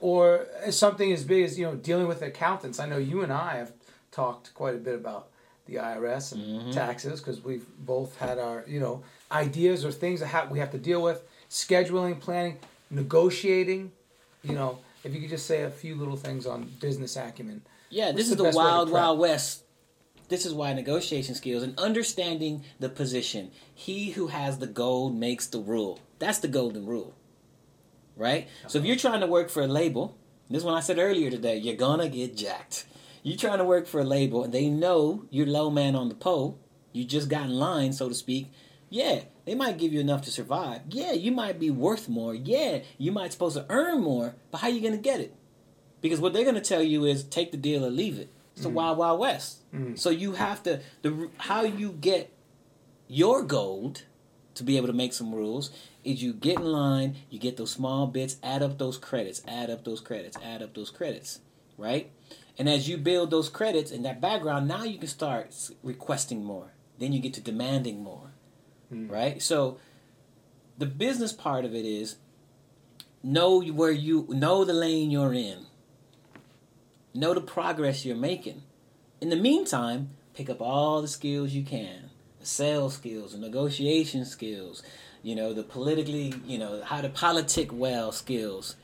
[0.00, 2.80] or something as big as, you know, dealing with accountants.
[2.80, 3.72] I know you and I have
[4.10, 5.28] talked quite a bit about
[5.66, 6.70] the IRS and Mm-hmm.
[6.72, 9.02] taxes because we've both had our, you know,
[9.32, 12.58] ideas or things that ha- we have to deal with, scheduling, planning,
[12.90, 13.92] negotiating,
[14.42, 17.62] you know, if you could just say a few little things on business acumen.
[17.90, 19.62] Yeah, this is the to wild, wild west.
[20.28, 23.50] This is why negotiation skills and understanding the position.
[23.74, 26.00] He who has the gold makes the rule.
[26.18, 27.14] That's the golden rule.
[28.16, 28.48] Right?
[28.68, 30.16] So if you're trying to work for a label,
[30.48, 32.86] this is what I said earlier today, you're gonna get jacked.
[33.24, 36.14] You're trying to work for a label and they know you're low man on the
[36.14, 36.60] pole,
[36.92, 38.52] you just got in line, so to speak.
[38.88, 40.82] Yeah, they might give you enough to survive.
[40.90, 42.32] Yeah, you might be worth more.
[42.32, 45.34] Yeah, you might supposed to earn more, but how you gonna get it?
[46.04, 48.28] Because what they're going to tell you is take the deal or leave it.
[48.52, 48.74] It's the mm.
[48.74, 49.62] wild, wild west.
[49.74, 49.98] Mm.
[49.98, 52.30] So you have to the how you get
[53.08, 54.02] your gold
[54.52, 55.70] to be able to make some rules
[56.04, 59.70] is you get in line, you get those small bits, add up those credits, add
[59.70, 61.40] up those credits, add up those credits,
[61.78, 62.12] right?
[62.58, 66.72] And as you build those credits and that background, now you can start requesting more.
[66.98, 68.30] Then you get to demanding more,
[68.88, 69.08] hmm.
[69.08, 69.42] right?
[69.42, 69.78] So
[70.78, 72.16] the business part of it is
[73.22, 75.66] know where you know the lane you're in.
[77.12, 78.62] Know the progress you're making.
[79.20, 82.10] In the meantime pick up all the skills you can.
[82.38, 84.82] The sales skills the negotiation skills
[85.24, 88.76] you know the politically you know how to politic well skills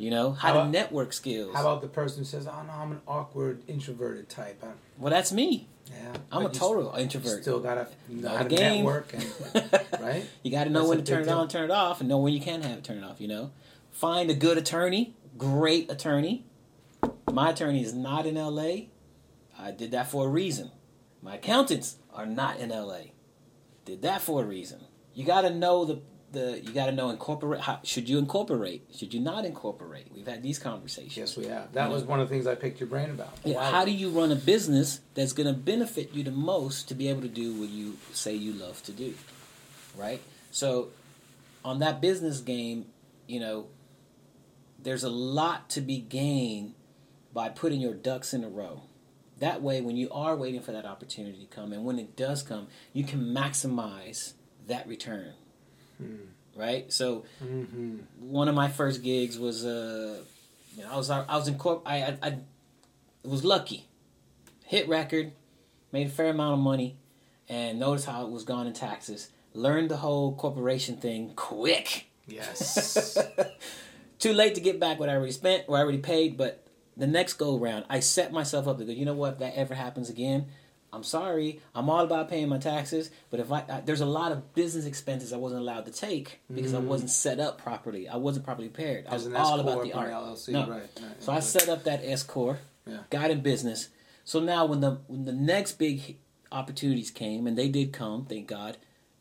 [0.00, 2.62] you know how, How to about- network skills How about the person who says, "Oh
[2.66, 7.00] no, I'm an awkward, introverted type." I, well that's me yeah, i'm a total s-
[7.00, 8.84] introvert Still gotta know how to game.
[8.84, 9.24] network, and,
[10.00, 10.24] right?
[10.42, 12.08] You got to know That's when to turn it on, and turn it off, and
[12.08, 13.20] know when you can have it turn it off.
[13.20, 13.50] You know,
[13.90, 16.44] find a good attorney, great attorney.
[17.32, 18.88] My attorney is not in L.A.
[19.58, 20.70] I did that for a reason.
[21.22, 23.12] My accountants are not in L.A.
[23.84, 24.80] Did that for a reason.
[25.14, 26.00] You got to know the
[26.32, 26.60] the.
[26.62, 27.60] You got to know incorporate.
[27.60, 28.86] How, should you incorporate?
[28.94, 30.06] Should you not incorporate?
[30.14, 31.16] We've had these conversations.
[31.16, 31.72] Yes, we have.
[31.72, 33.36] That was one of the things I picked your brain about.
[33.44, 33.70] Yeah, Wow.
[33.70, 37.08] How do you run a business that's going to benefit you the most to be
[37.08, 39.14] able to do what you say you love to do?
[39.96, 40.20] Right?
[40.50, 40.88] So,
[41.64, 42.86] on that business game,
[43.26, 43.66] you know,
[44.82, 46.74] there's a lot to be gained
[47.32, 48.82] by putting your ducks in a row.
[49.38, 52.42] That way, when you are waiting for that opportunity to come, and when it does
[52.42, 54.34] come, you can maximize
[54.66, 55.32] that return.
[56.56, 56.92] Right?
[56.92, 57.96] So, Mm-hmm.
[58.20, 60.18] one of my first gigs was uh
[60.76, 62.38] you know, I was I was in corp I, I I
[63.24, 63.86] was lucky.
[64.66, 65.32] Hit record,
[65.92, 66.96] made a fair amount of money,
[67.48, 69.30] and notice how it was gone in taxes.
[69.52, 72.06] Learned the whole corporation thing quick.
[72.28, 73.18] Yes.
[74.20, 76.64] Too late to get back what I already spent or I already paid, but
[76.96, 79.54] the next go round, I set myself up to go, you know what, if that
[79.56, 80.46] ever happens again,
[80.92, 81.60] I'm sorry.
[81.74, 84.86] I'm all about paying my taxes, but if I, I there's a lot of business
[84.86, 88.08] expenses I wasn't allowed to take because I wasn't set up properly.
[88.08, 89.06] I wasn't properly prepared.
[89.08, 90.10] I As was all about the art.
[90.10, 90.60] LLC, No.
[90.68, 92.98] right, right, So I set up that S corp, Yeah.
[93.10, 93.88] got in business.
[94.24, 96.16] So now when the when the next big
[96.52, 98.76] opportunities came, and they did come, thank God,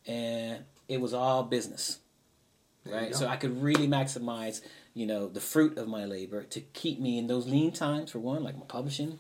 [0.07, 1.99] and it was all business
[2.83, 3.15] There right?
[3.15, 4.61] So I could really maximize,
[4.95, 8.17] you know, the fruit of my labor to keep me in those lean times for
[8.19, 9.19] one, like my publishing,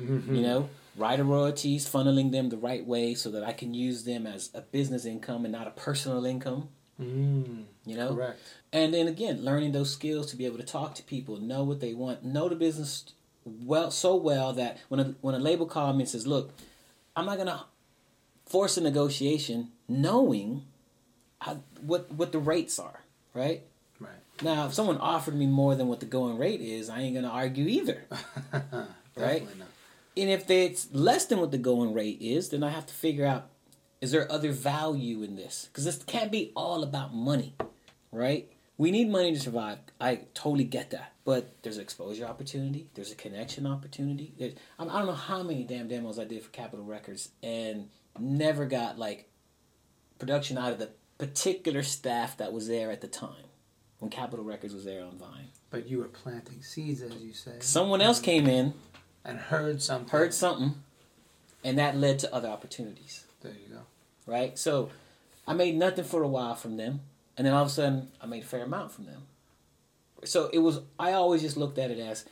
[0.00, 0.34] Mm-hmm.
[0.34, 4.26] you know, writer royalties, funneling them the right way so that I can use them
[4.26, 6.68] as a business income and not a personal income,
[7.00, 8.14] Mm, you know.
[8.14, 8.40] correct.
[8.72, 11.80] And then again, learning those skills to be able to talk to people, know what
[11.80, 13.04] they want, know the business
[13.44, 16.52] well so well that when a when a label calls me and says, "Look,
[17.14, 17.64] I'm not gonna
[18.46, 20.64] force a negotiation, knowing
[21.40, 23.02] how, what what the rates are,
[23.34, 23.62] right?"
[24.00, 24.10] Right.
[24.42, 27.28] Now, if someone offered me more than what the going rate is, I ain't gonna
[27.28, 28.04] argue either.
[29.14, 29.68] Definitely not.
[30.16, 33.26] And if it's less than what the going rate is, then I have to figure
[33.26, 33.50] out
[34.00, 35.68] is there other value in this?
[35.70, 37.54] Because this can't be all about money,
[38.12, 38.50] right?
[38.78, 39.78] We need money to survive.
[39.98, 41.12] I totally get that.
[41.24, 42.88] But there's an exposure opportunity.
[42.94, 44.34] There's a connection opportunity.
[44.38, 47.88] There's, I I don't know how many damn demos I did for Capitol Records and
[48.18, 49.28] never got like
[50.18, 53.46] production out of the particular staff that was there at the time
[53.98, 55.48] when Capitol Records was there on Vine.
[55.70, 57.56] But you were planting seeds, as you say.
[57.60, 58.74] Someone else came in,
[59.26, 60.08] and heard something.
[60.08, 60.74] heard something,
[61.62, 63.24] and that led to other opportunities.
[63.42, 63.80] There you go.
[64.26, 64.58] right?
[64.58, 64.90] So
[65.46, 67.00] I made nothing for a while from them,
[67.36, 69.22] and then all of a sudden I made a fair amount from them.
[70.24, 70.80] So it was.
[70.98, 72.24] I always just looked at it as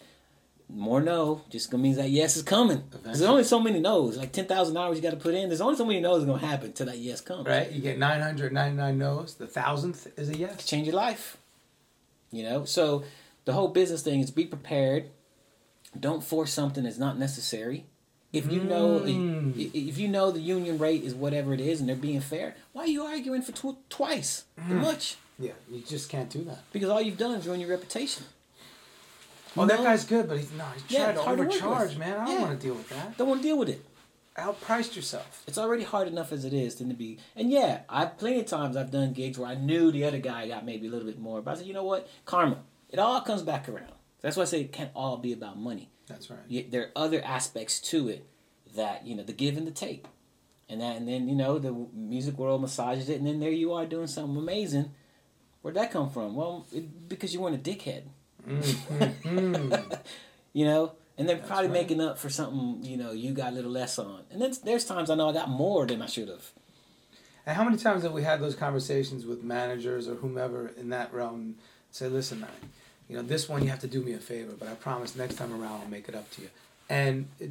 [0.69, 2.83] more no just means that yes is coming.
[3.03, 4.17] there's only so many no's.
[4.17, 5.49] Like ten thousand hours you got to put in.
[5.49, 7.47] There's only so many no's gonna happen till that yes comes.
[7.47, 7.71] Right?
[7.71, 9.35] You get 999 no's.
[9.35, 10.65] The thousandth is a yes.
[10.65, 11.37] Change your life.
[12.31, 12.65] You know.
[12.65, 13.05] So
[13.45, 15.11] the whole business thing is be prepared.
[15.99, 17.87] Don't force something that's not necessary.
[18.33, 19.57] If you know, Mm.
[19.75, 22.83] if you know the union rate is whatever it is, and they're being fair, why
[22.83, 24.77] are you arguing for tw- twice Mm.
[24.79, 25.17] as much?
[25.39, 26.61] Yeah, you just can't do that.
[26.73, 28.25] Because all you've done is ruin your reputation.
[29.57, 29.85] Oh, that No.
[29.85, 32.17] guy's good, but he's no, he's Yeah, trying to hard to overcharge, man.
[32.21, 32.41] I don't Yeah.
[32.43, 33.17] want to deal with that.
[33.17, 33.85] Don't want to deal with it.
[34.37, 35.45] Outpriced yourself.
[35.47, 37.19] It's already hard enough as it is than to be.
[37.37, 40.49] And yeah, I plenty of times I've done gigs where I knew the other guy
[40.49, 42.59] got maybe a little bit more, but I said, you know what, karma.
[42.91, 43.93] It all comes back around.
[44.25, 45.91] That's why I say it can't all be about money.
[46.07, 46.71] That's right.
[46.71, 48.27] There are other aspects to it
[48.75, 50.07] that you know the give and the take,
[50.67, 53.75] and that and then you know the music world massages it, and then there you
[53.75, 54.93] are doing something amazing.
[55.61, 56.35] Where'd that come from?
[56.35, 58.05] Well, it, because you weren't a dickhead.
[58.49, 60.01] Mm.
[60.53, 61.81] you know and they're That's probably right.
[61.81, 64.85] making up for something you know you got a little less on and then there's
[64.85, 66.53] times i know i got more than i should have
[67.47, 71.13] And how many times have we had those conversations with managers or whomever in that
[71.15, 71.57] realm?
[71.91, 72.51] Say, listen, man,
[73.09, 75.37] you know, this one you have to do me a favor, but I promise next
[75.37, 76.51] time around I'll make it up to you.
[76.89, 77.51] And it,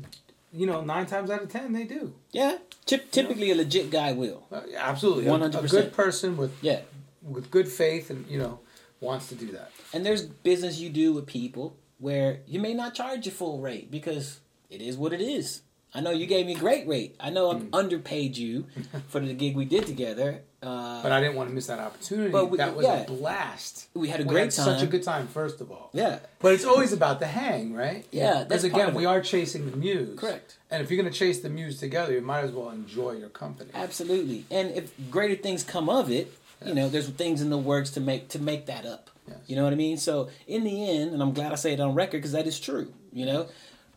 [0.51, 2.13] you know, nine times out of ten they do.
[2.31, 5.63] yeah Typ- typically a legit guy will Uh, yeah, absolutely, A- A, 100%.
[5.63, 6.81] A good person with yeah
[7.23, 8.59] with good faith and you know
[8.99, 9.71] wants to do that.
[9.93, 13.89] and there's business you do with people where you may not charge your full rate
[13.89, 14.39] because
[14.69, 15.61] it is what it is
[15.93, 18.65] i know you gave me a great rate i know i've underpaid you
[19.07, 22.31] for the gig we did together uh, But I didn't want to miss that opportunity.
[22.31, 23.01] But we- that was yeah.
[23.03, 23.87] a blast.
[23.93, 25.89] we had a great had time such a good time, first of all.
[25.93, 28.05] yeah But it's always about the hang, right?
[28.11, 30.17] Yeah, Because again, we are chasing the muse.
[30.17, 30.57] Correct.
[30.71, 33.29] And if you're going to chase the muse together, you might as well enjoy your
[33.29, 33.69] company.
[33.73, 34.45] Absolutely.
[34.49, 36.33] And if greater things come of it,
[36.65, 39.09] you know, there's things in the works to make to make that up.
[39.27, 39.37] Yes.
[39.47, 39.97] You know what I mean?
[39.97, 42.59] So in the end, and I'm glad I say it on record because that is
[42.59, 42.91] true.
[43.11, 43.45] You know,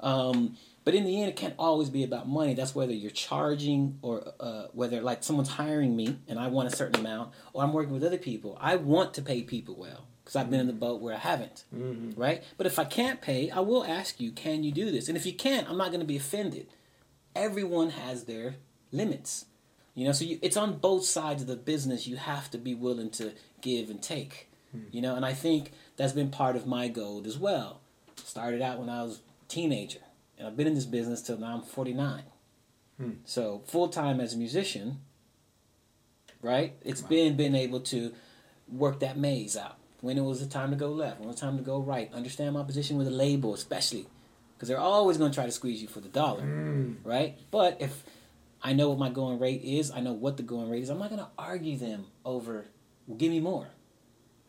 [0.00, 0.56] um,
[0.86, 2.54] but in the end, it can't always be about money.
[2.54, 6.76] That's whether you're charging or uh, whether like someone's hiring me and I want a
[6.76, 8.56] certain amount, or I'm working with other people.
[8.60, 11.64] I want to pay people well because I've been in the boat where I haven't.
[11.74, 12.18] Mm-hmm.
[12.18, 12.44] Right?
[12.56, 15.08] But if I can't pay, I will ask you, can you do this?
[15.08, 16.68] And if you can't, I'm not going to be offended.
[17.34, 18.54] Everyone has their
[18.92, 19.46] limits.
[19.96, 22.06] You know, so you, it's on both sides of the business.
[22.06, 24.48] You have to be willing to give and take.
[24.92, 27.80] You know, and I think that's been part of my goal as well.
[28.16, 30.00] Started out when I was a teenager,
[30.38, 32.22] and I've been in this business till now I'm 49.
[32.98, 33.10] Hmm.
[33.24, 34.98] So full time as a musician,
[36.42, 36.74] right?
[36.82, 37.08] It's Wow.
[37.08, 38.12] been been able to
[38.68, 39.76] work that maze out.
[40.00, 42.12] When it was the time to go left, when it was time to go right.
[42.12, 44.06] Understand my position with a label, especially
[44.54, 46.96] because they're always going to try to squeeze you for the dollar Mm.
[47.04, 47.38] right?
[47.50, 48.04] But if
[48.62, 50.90] I know what my going rate is, I know what the going rate is.
[50.90, 52.66] I'm not gonna argue them over.
[53.06, 53.68] Well, give me more.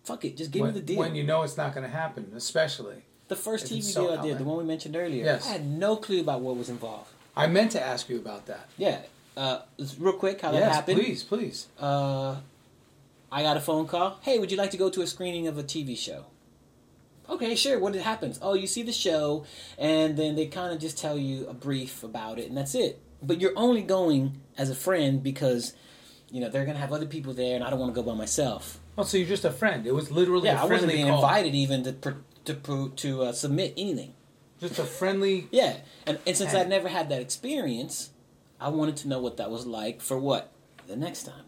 [0.04, 0.98] Fuck it, just give when, me the deal.
[1.00, 3.04] when you know it's not going to happen, especially.
[3.28, 5.47] The first TV so deal I did, the one we mentioned earlier, Yes.
[5.47, 7.09] I had no clue about what was involved.
[7.36, 8.67] I meant to ask you about that.
[8.78, 8.99] Yeah.
[9.36, 9.61] Uh,
[9.99, 10.99] real quick, how that yes, happened.
[10.99, 11.67] please, please.
[11.80, 12.38] Uh,
[13.32, 14.17] I got a phone call.
[14.21, 16.25] Hey, would you like to go to a screening of a TV show?
[17.30, 17.78] Okay, sure.
[17.80, 18.39] What happens?
[18.41, 19.45] Oh, you see the show,
[19.78, 22.99] and then they kind of just tell you a brief about it, and that's it.
[23.21, 25.73] But you're only going as a friend because,
[26.32, 28.15] you know, they're gonna have other people there, and I don't want to go by
[28.15, 28.80] myself.
[28.97, 29.86] Oh, so you're just a friend.
[29.86, 31.17] It was literally Yeah, I wasn't being call.
[31.17, 31.91] invited even to
[32.48, 34.14] to pro- to uh, submit anything.
[34.60, 35.48] Just a friendly.
[35.52, 38.10] Yeah, and and since I'd never had that experience,
[38.60, 40.52] I wanted to know what that was like for what
[40.88, 41.43] the next time.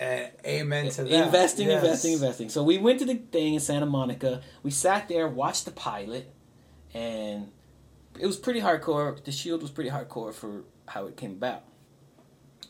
[0.00, 1.24] Uh, amen to that.
[1.26, 1.82] Investing, Yes.
[1.82, 2.48] investing, investing.
[2.50, 4.42] So we went to the thing in Santa Monica.
[4.62, 6.30] We sat there, watched the pilot,
[6.92, 7.50] and
[8.18, 9.22] it was pretty hardcore.
[9.22, 11.64] The Shield was pretty hardcore for how it came about,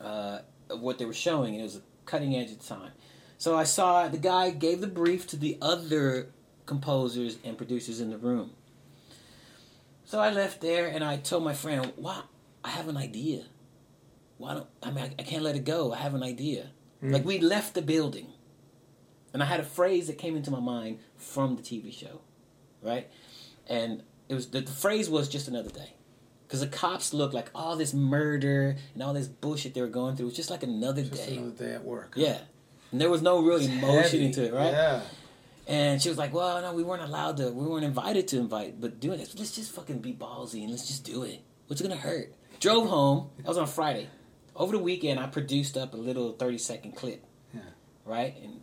[0.00, 2.92] uh, what they were showing, and it was a cutting edge at the time.
[3.38, 6.28] So I saw the guy gave the brief to the other
[6.66, 8.50] composers and producers in the room.
[10.04, 12.24] So I left there, and I told my friend, "Wow,
[12.64, 13.44] I have an idea.
[14.38, 15.92] Why don't I mean I, I can't let it go?
[15.92, 17.12] I have an idea." Hmm.
[17.12, 18.28] Like we left the building,
[19.32, 22.20] and I had a phrase that came into my mind from the TV show,
[22.82, 23.08] right?
[23.68, 25.94] And it was the, the phrase was just another day,
[26.46, 30.14] because the cops looked like all this murder and all this bullshit they were going
[30.16, 31.36] through was just like another Just day.
[31.36, 32.12] another day at work.
[32.16, 32.38] Yeah,
[32.92, 34.24] and there was no real It's emotion heavy.
[34.26, 34.72] into it, right?
[34.72, 35.00] Yeah.
[35.66, 37.50] And she was like, "Well, no, we weren't allowed to.
[37.50, 40.86] We weren't invited to invite, but doing this, let's just fucking be ballsy and let's
[40.86, 41.40] just do it.
[41.66, 43.30] What's it gonna hurt?" Drove home.
[43.38, 44.08] That was on Friday.
[44.54, 47.60] Over the weekend, I produced up a little thirty second clip, Yeah.
[48.04, 48.60] right, and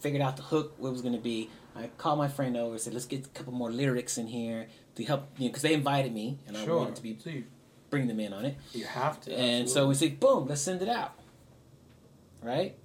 [0.00, 0.74] figured out the hook.
[0.78, 1.50] What it was gonna be.
[1.74, 4.68] I called my friend over and said, "Let's get a couple more lyrics in here
[4.94, 7.44] to help," you know, because they invited me and I wanted to be So you,
[7.90, 8.56] bring them in on it.
[8.72, 9.34] you have to.
[9.36, 11.12] And so we said, boom, let's send it out.
[12.42, 12.76] Right?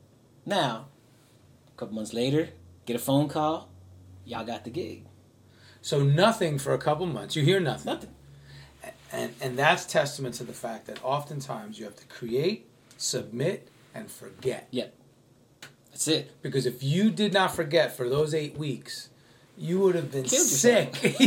[0.45, 0.87] Now,
[1.67, 2.49] a couple months later,
[2.91, 3.69] get a phone call.
[4.25, 5.05] Y'all got the gig.
[5.81, 7.35] So nothing for a couple months.
[7.35, 7.93] You hear nothing.
[7.93, 8.09] Nothing.
[9.11, 12.67] And and that's testament to the fact that oftentimes you have to create,
[12.97, 14.67] submit, and forget.
[14.71, 14.93] Yep.
[15.91, 16.41] That's it.
[16.41, 19.09] Because if you did not forget for those eight weeks,
[19.57, 20.93] you would have been Killed sick.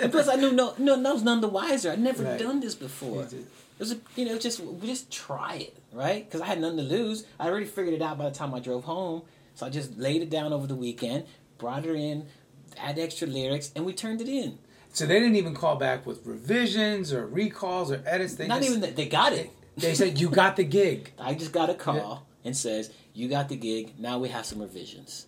[0.00, 1.90] And plus, I knew no, no, I was none the wiser.
[1.92, 2.38] I'd never Right.
[2.38, 3.22] done this before.
[3.24, 3.44] It
[3.78, 6.24] was, a, you know, just we just try it, right?
[6.24, 7.24] Because I had nothing to lose.
[7.38, 9.22] I already figured it out by the time I drove home.
[9.58, 11.24] So I just laid it down over the weekend,
[11.58, 12.28] brought her in,
[12.76, 14.56] add extra lyrics, and we turned it in.
[14.92, 18.36] so they didn't even call back with revisions or recalls or edits.
[18.36, 19.50] They Not just, even that they got it.
[19.76, 21.10] They said you got the gig.
[21.18, 23.98] I just got a call and says, "You got the gig.
[23.98, 25.26] Now we have some revisions."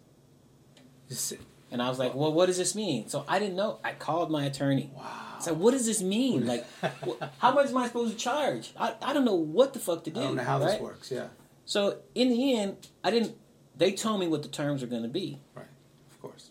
[1.72, 3.80] And I was like, "Well, what does this mean?" So I didn't know.
[3.82, 4.92] I called my attorney.
[4.94, 5.02] Wow.
[5.38, 6.46] I said, "What does this mean?
[6.46, 6.64] Like,
[7.38, 8.74] how much am I supposed to charge?
[8.78, 10.70] I, I don't know what the fuck to do." I don't know how right?
[10.70, 11.10] this works.
[11.10, 11.26] Yeah,
[11.64, 13.34] So in the end, I didn't.
[13.80, 15.64] They told me what the terms are going to be, Right,
[16.10, 16.50] of course.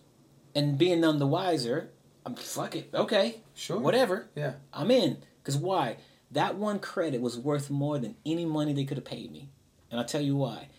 [0.55, 1.91] and being none the wiser,
[2.25, 2.89] I'm fuck it.
[2.91, 3.77] Okay, Sure.
[3.79, 4.27] whatever.
[4.35, 4.53] Yeah.
[4.73, 5.17] I'm in.
[5.43, 5.97] Because why?
[6.31, 9.49] That one credit was worth more than any money they could have paid me.
[9.91, 10.69] And I'll tell you why.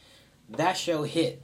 [0.48, 1.40] That show hit.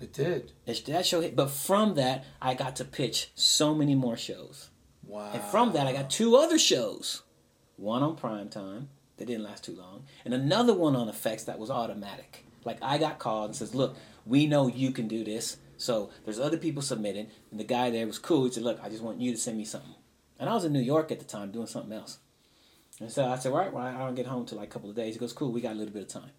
[0.00, 0.52] It did.
[0.64, 1.34] That that show hit.
[1.34, 4.70] But from that, I got to pitch so many more shows.
[5.06, 5.30] Wow.
[5.32, 7.22] And from that, I got two other shows.
[7.76, 11.58] One on prime time that didn't last too long, and another one on FX that
[11.58, 12.44] was automatic.
[12.64, 13.96] Like I got called and says, "Look,
[14.26, 18.06] we know you can do this." So there's other people submitted, and the guy there
[18.06, 18.44] was cool.
[18.46, 19.94] He said, "Look, I just want you to send me something."
[20.38, 22.18] And I was in New York at the time doing something else.
[23.00, 24.90] And so I said, "All right, well, I don't get home till like a couple
[24.90, 26.30] of days." He goes, "Cool, we got a little bit of time."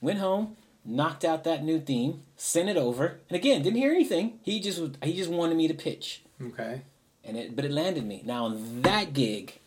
[0.00, 4.38] Went home, knocked out that new theme, sent it over, and again didn't hear anything.
[4.42, 6.82] He just was, he just wanted me to pitch Okay.
[7.24, 8.22] and it but it landed me.
[8.24, 9.58] Now on that gig,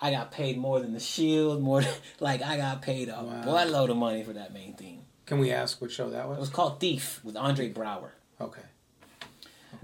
[0.00, 3.42] I got paid more than the Shield, more than, like I got paid a Wow.
[3.44, 5.02] buttload of money for that main theme.
[5.30, 6.38] Can we ask what show that was?
[6.38, 6.50] It was?
[6.50, 8.10] called Thief with Andre Braugher.
[8.40, 8.62] Okay.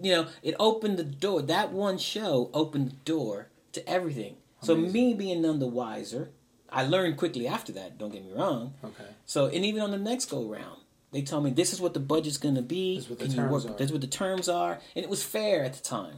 [0.03, 1.41] You know, it opened the door.
[1.41, 4.39] That one show opened the door to everything.
[4.61, 6.31] So me being none the wiser,
[6.69, 7.97] I learned quickly after that.
[7.97, 8.75] Don't get me wrong.
[8.83, 9.05] Okay.
[9.25, 10.81] So and even on the next go round,
[11.13, 12.97] they told me this is what the budget's gonna be.
[12.97, 13.73] This is what the terms work?
[13.73, 13.79] are.
[13.79, 16.17] This is what the terms are, and it was fair at the time.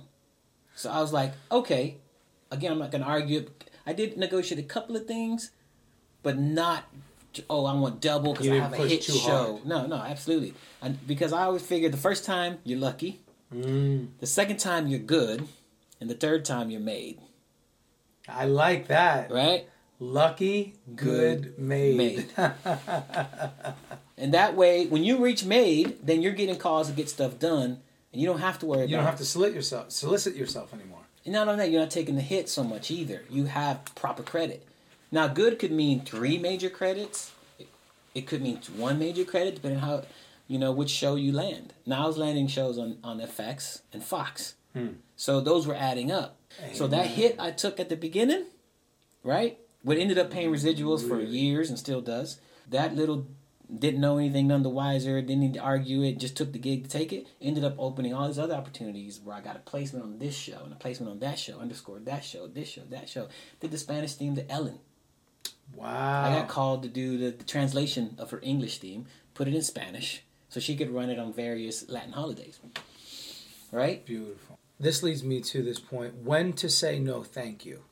[0.75, 1.99] So I was like, okay.
[2.51, 3.51] Again, I'm not gonna argue.
[3.87, 5.51] I did negotiate a couple of things,
[6.23, 6.85] but not.
[7.51, 9.19] Oh, I want double because I have a hit show.
[9.55, 9.67] hard.
[9.67, 10.55] No, no, absolutely.
[10.83, 13.21] And because I always figured the first time you're lucky,
[13.55, 15.49] Mm, the second time you're good,
[16.03, 17.19] and the third time you're made.
[18.29, 19.31] I like that.
[19.33, 19.67] Right?
[19.99, 21.97] Lucky, good, Good, made.
[21.97, 22.27] made.
[24.19, 27.81] And that way, when you reach made, then you're getting calls to get stuff done,
[28.13, 31.03] and you don't have to worry you don't have to solicit yourself, solicit yourself anymore.
[31.25, 33.23] And not only that, you're not taking the hit so much either.
[33.31, 34.67] You have proper credit.
[35.11, 37.33] Now, good could mean three major credits.
[38.15, 40.03] It, could mean one major credit, depending on how,
[40.47, 41.73] you know, which show you land.
[41.87, 44.95] Now I was landing shows on on FX and Fox, Hmm.
[45.17, 46.37] so those were adding up.
[46.75, 48.45] So that hit I took at the beginning,
[49.23, 49.59] right?
[49.83, 52.41] What ended up paying residuals for years and still does.
[52.69, 53.27] That little
[53.75, 56.85] didn't know anything, none the wiser, didn't need to argue it, just took the gig
[56.85, 57.27] to take it.
[57.41, 60.61] Ended up opening all these other opportunities where I got a placement on this show
[60.65, 63.29] and a placement on that show, underscored that show, this show, that show.
[63.61, 64.79] Did the Spanish theme to Ellen.
[65.75, 66.25] Wow.
[66.25, 69.63] I got called to do the, the translation of her English theme, put it in
[69.63, 72.59] Spanish, so she could run it on various Latin holidays.
[73.71, 74.05] Right?
[74.05, 74.59] Beautiful.
[74.81, 77.83] This leads me to this point when to say no, thank you.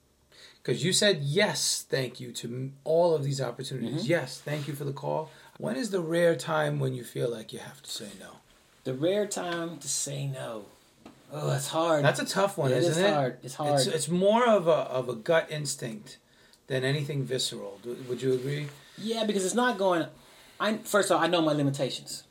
[0.62, 4.02] Because you said yes, thank you to all of these opportunities.
[4.02, 4.10] Mm-hmm.
[4.10, 5.30] Yes, thank you for the call.
[5.58, 8.38] When is the rare time when you feel like you have to say no?
[8.84, 10.66] The rare time to say no.
[11.32, 12.04] Oh, that's hard.
[12.04, 13.12] That's a tough one, It is isn't it?
[13.14, 13.38] hard.
[13.42, 13.74] It's hard.
[13.80, 16.18] It's, it's more of a of a gut instinct
[16.66, 17.78] than anything visceral.
[17.82, 18.68] Do- Would you agree?
[18.98, 20.06] Yeah, because it's not going.
[20.58, 22.24] I first of all, I know my limitations.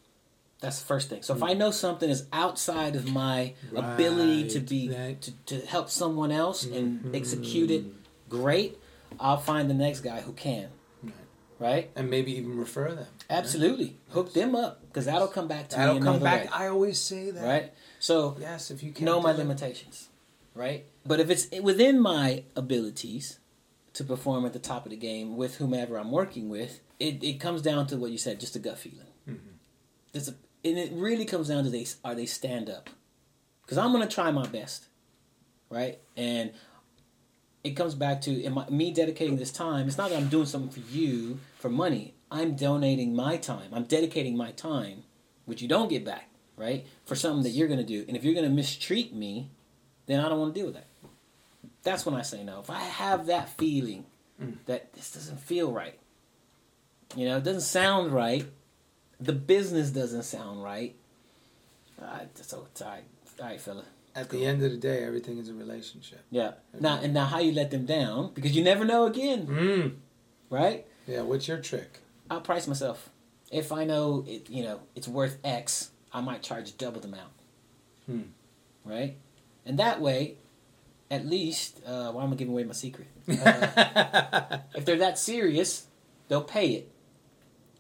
[0.62, 1.22] That's the first thing.
[1.22, 1.60] So if I hmm.
[1.60, 6.64] know something is outside of my ability to be that- to, to help someone else
[6.64, 7.16] and hmm.
[7.16, 7.86] execute it
[8.30, 8.78] great,
[9.20, 10.70] I'll find the next guy who can.
[11.04, 11.14] Right.
[11.60, 11.92] Right?
[11.96, 13.08] And maybe even refer them.
[13.30, 13.98] Absolutely.
[14.10, 16.46] Hook them up because that'll come back to That'll me come back.
[16.46, 16.50] way.
[16.52, 17.44] I always say that.
[17.44, 17.74] Right?
[18.00, 20.10] So Yes, if you can know my limitations,
[20.54, 20.86] right?
[21.06, 23.40] But if it's within my abilities
[23.96, 27.39] to perform at the top of the game with whomever I'm working with, it, it
[27.39, 29.08] comes down to what you said, just a gut feeling.
[29.28, 29.56] Mm-hmm.
[30.14, 32.89] It's a, and it really comes down to they are they stand up,
[33.64, 34.88] because I'm gonna try my best,
[35.70, 36.00] right?
[36.16, 36.52] And
[37.64, 39.88] it comes back to am I, me dedicating this time.
[39.88, 42.14] It's not that I'm doing something for you for money.
[42.30, 43.72] I'm donating my time.
[43.74, 45.04] I'm dedicating my time,
[45.46, 46.86] which you don't get back, right?
[47.06, 48.04] For something that you're going to do.
[48.08, 49.52] And if you're going to mistreat me,
[50.06, 50.88] then I don't want to deal with that.
[51.86, 52.60] That's when I say no.
[52.60, 54.06] If I have that feeling
[54.66, 55.98] that this doesn't feel right,
[57.16, 58.46] you know, it doesn't sound right,
[59.22, 60.94] the business doesn't sound right,
[62.02, 63.04] uh, so it's all right,
[63.40, 63.86] all right, fella.
[64.14, 66.20] At the end of the day, everything is a relationship.
[66.32, 66.54] Yeah.
[66.80, 69.96] Now and now, how you let them down because you never know again, Mm.
[70.50, 70.86] right?
[71.08, 71.22] Yeah.
[71.22, 72.00] What's your trick?
[72.32, 73.10] I'll price myself.
[73.52, 77.32] If I know it, you know, it's worth X, I might charge double the amount.
[78.06, 78.22] Hmm.
[78.84, 79.18] Right?
[79.66, 80.36] And that way,
[81.12, 83.08] at least, uh, why am I giving away my secret?
[83.28, 85.88] Uh, if they're that serious,
[86.28, 86.91] they'll pay it.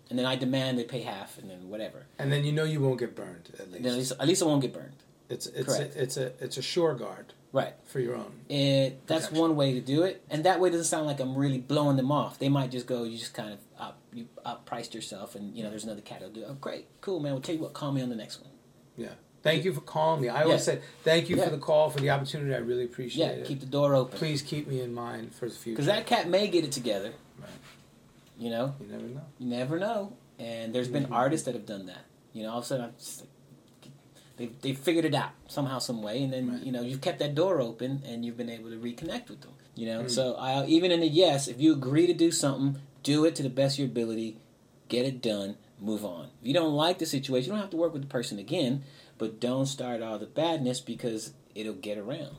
[0.09, 2.05] And then I demand they pay half, and then whatever.
[2.19, 3.49] And then you know you won't get burned.
[3.59, 4.93] At least, at least, at least I won't get burned.
[5.29, 5.95] it's it's Correct.
[5.95, 7.73] a, it's a it's a shore guard Right.
[7.85, 8.31] for your own.
[8.49, 9.41] It, that's Protection.
[9.41, 11.95] one way to do it, and that way it doesn't sound like I'm really blowing
[11.97, 12.37] them off.
[12.37, 15.69] They might just go, you just kind of up, you outpriced yourself, and you know
[15.71, 16.41] there's another cat who'll do.
[16.41, 16.47] it.
[16.49, 17.31] Oh, great, cool, man.
[17.33, 17.73] We'll tell you what.
[17.73, 18.51] Call me on the next one.
[18.97, 19.09] Yeah.
[19.45, 20.27] Thank you for calling me.
[20.29, 20.73] I always Yeah.
[20.73, 21.43] say thank you Yeah.
[21.45, 22.55] for the call for the opportunity.
[22.55, 23.45] I really appreciate Yeah, it.
[23.45, 24.17] keep the door open.
[24.17, 25.75] Please keep me in mind for the future.
[25.75, 27.13] Because that cat may get it together.
[27.39, 27.49] Right.
[28.39, 29.21] You know, you never know.
[29.37, 30.13] you never know.
[30.39, 31.11] And there's been Mhm.
[31.11, 32.05] artists that have done that.
[32.33, 33.29] You know, all of a sudden, I'm just like,
[34.37, 36.63] they they figured it out somehow, some way, and then Right.
[36.63, 39.51] you know you've kept that door open, and you've been able to reconnect with them.
[39.75, 40.09] You know, Mm.
[40.09, 43.43] so I even in a yes, if you agree to do something, do it to
[43.43, 44.37] the best of your ability,
[44.89, 46.29] get it done, move on.
[46.41, 48.83] If you don't like the situation, you don't have to work with the person again,
[49.17, 52.35] but don't start all the badness because it'll get around.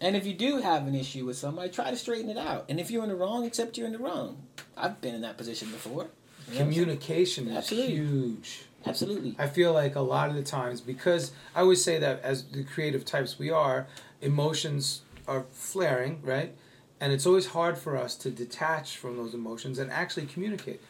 [0.00, 2.64] And if you do have an issue with somebody, try to straighten it out.
[2.68, 4.42] And if you're in the wrong, accept you're in the wrong.
[4.76, 5.92] I've been in that position before.
[5.92, 6.72] You know what I'm saying?
[6.72, 7.94] Communication is Absolutely.
[7.96, 8.62] huge.
[8.86, 9.36] Absolutely.
[9.38, 12.64] I feel like a lot of the times because I always say that as the
[12.64, 13.86] creative types we are,
[14.22, 16.54] emotions are flaring, right?
[16.98, 20.80] And it's always hard for us to detach from those emotions and actually communicate.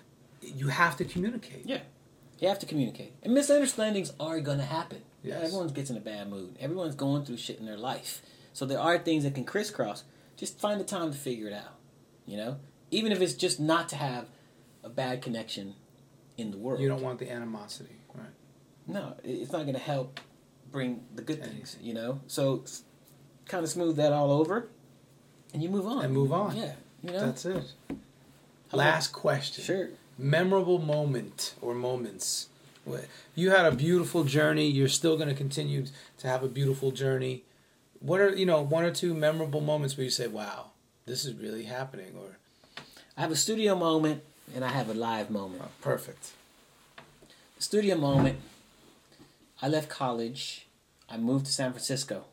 [0.41, 1.66] You have to communicate.
[1.66, 1.81] Yeah.
[2.39, 3.12] You have to communicate.
[3.22, 5.03] And misunderstandings are going to happen.
[5.23, 5.43] Yes.
[5.45, 6.57] Everyone gets in a bad mood.
[6.61, 8.23] Everyone's going through shit in their life.
[8.53, 10.05] So there are things that can crisscross.
[10.37, 11.75] Just find the time to figure it out.
[12.27, 12.57] You know?
[12.91, 14.27] Even if it's just not to have
[14.83, 15.75] a bad connection
[16.39, 16.81] in the world.
[16.81, 18.27] You don't want the animosity, right?
[18.87, 20.21] No, it's not going to help
[20.73, 21.57] bring the good Anything.
[21.59, 22.21] things, you know?
[22.27, 22.64] So
[23.47, 24.68] kind of smooth that all over
[25.53, 26.05] and you move on.
[26.05, 26.57] And move on.
[26.57, 26.73] Yeah.
[27.03, 27.27] You know?
[27.27, 27.73] That's it.
[28.71, 29.64] How Last question.
[29.64, 29.89] Sure.
[30.16, 32.49] Memorable moment or moments.
[33.35, 34.66] You had a beautiful journey.
[34.66, 35.87] You're still going to continue
[36.18, 37.45] to have a beautiful journey.
[38.01, 40.70] What are you know one or two memorable moments where you say, "Wow,
[41.07, 42.39] this is really happening," or
[43.16, 44.22] I have a studio moment
[44.55, 45.62] and I have a live moment.
[45.64, 46.33] oh, "Perfect."
[47.61, 48.41] studio moment.
[49.61, 50.66] I left college.
[51.11, 52.24] I moved to San Francisco,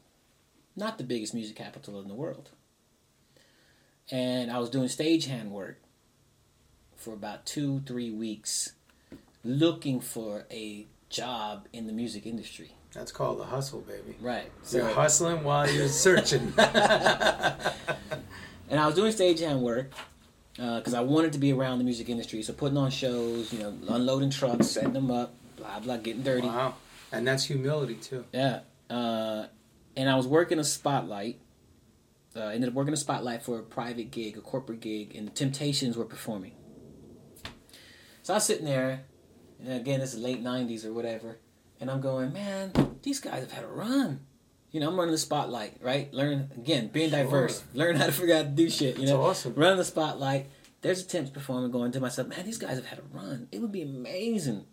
[0.76, 2.50] not the biggest music capital in the world.
[4.10, 5.80] And I was doing stagehand work
[6.96, 8.72] for about two, three weeks,
[9.48, 12.72] looking for a job in the music industry.
[12.94, 14.16] That's called the hustle, baby.
[14.22, 14.52] Right.
[14.72, 16.54] You're hustling while you're searching.
[18.70, 19.94] And I was doing stagehand work
[20.58, 22.44] because I wanted to be around the music industry.
[22.44, 26.48] So putting on shows, you know, unloading trucks, setting them up, blah blah, getting dirty.
[26.48, 26.76] wow,
[27.14, 28.26] and that's humility too.
[28.34, 28.60] Yeah.
[28.90, 29.46] Uh,
[29.96, 31.40] and I was working a spotlight
[32.38, 35.32] uh, ended up working a spotlight for a private gig, a corporate gig, and the
[35.32, 36.52] Temptations were performing.
[38.24, 39.06] So I was sitting there,
[39.64, 41.38] and again, this is late '90s or whatever,
[41.80, 42.72] and I'm going, man,
[43.04, 44.22] these guys have had a run.
[44.72, 46.14] You know, I'm running the spotlight, right?
[46.14, 47.24] Learn again, being Sure.
[47.24, 48.96] diverse, learn how to figure out to do shit.
[48.96, 49.54] You That's know, awesome.
[49.56, 50.48] running the spotlight.
[50.82, 53.48] There's a temps performer going to myself, man, these guys have had a run.
[53.52, 54.66] It would be amazing.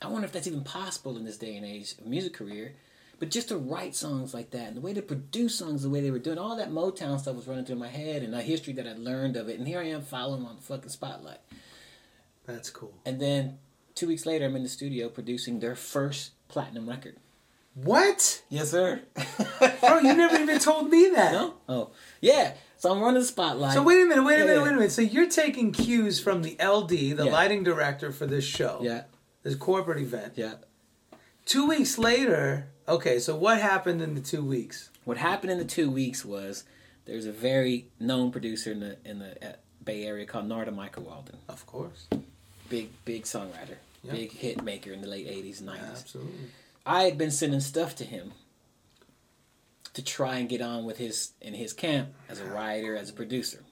[0.00, 2.74] I wonder if that's even possible in this day and age of music career.
[3.18, 6.00] But just to write songs like that and the way to produce songs the way
[6.00, 8.72] they were doing, all that Motown stuff was running through my head and the history
[8.72, 9.58] that I learned of it.
[9.58, 11.38] And here I am following on the fucking spotlight.
[12.46, 12.94] That's cool.
[13.06, 13.58] And then
[13.94, 17.16] two weeks later, I'm in the studio producing their first platinum record.
[17.74, 18.42] What?
[18.50, 19.00] Yes, sir.
[19.80, 21.32] Bro, you never even told me that.
[21.32, 21.54] no?
[21.68, 21.90] Oh,
[22.20, 22.54] yeah.
[22.76, 23.72] So I'm running the spotlight.
[23.74, 24.92] So wait a minute, wait a Yeah, minute, wait a minute.
[24.92, 27.32] So you're taking cues from the LD, the Yeah.
[27.32, 29.04] lighting director for this show, Yeah,
[29.42, 30.34] this corporate event.
[30.36, 30.54] yeah.
[31.46, 33.18] Two weeks later, okay.
[33.18, 34.90] So what happened in the two weeks?
[35.04, 36.64] What happened in the two weeks was
[37.04, 41.04] there's a very known producer in the in the uh, Bay Area called Narada Michael
[41.04, 41.38] Walden.
[41.48, 42.06] Of course,
[42.72, 44.12] Big big songwriter, Yeah.
[44.12, 46.00] big hit maker in the late '80s and '90s.
[46.00, 46.50] absolutely.
[46.86, 48.32] I had been sending stuff to him
[49.92, 53.12] to try and get on with his in his camp as a writer, as a
[53.12, 53.62] producer.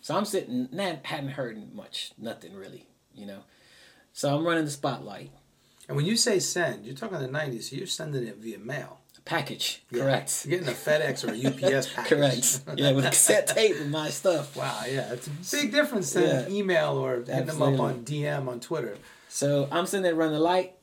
[0.00, 3.40] So I'm sitting, not, hadn't heard much, nothing really, you know.
[4.12, 5.30] So I'm running the spotlight
[5.88, 7.64] And when you say send, you're talking the '90s.
[7.70, 8.99] So you're sending it via mail.
[9.26, 10.00] Package, Yeah.
[10.02, 11.36] correct, You're getting a FedEx or a
[11.76, 12.08] UPS package.
[12.18, 14.56] correct, yeah, with a cassette tape with my stuff.
[14.56, 16.56] Wow, yeah, it's a big difference than Yeah.
[16.56, 18.96] email or hitting them up on DM on Twitter.
[19.28, 20.74] So I'm sitting there running the light.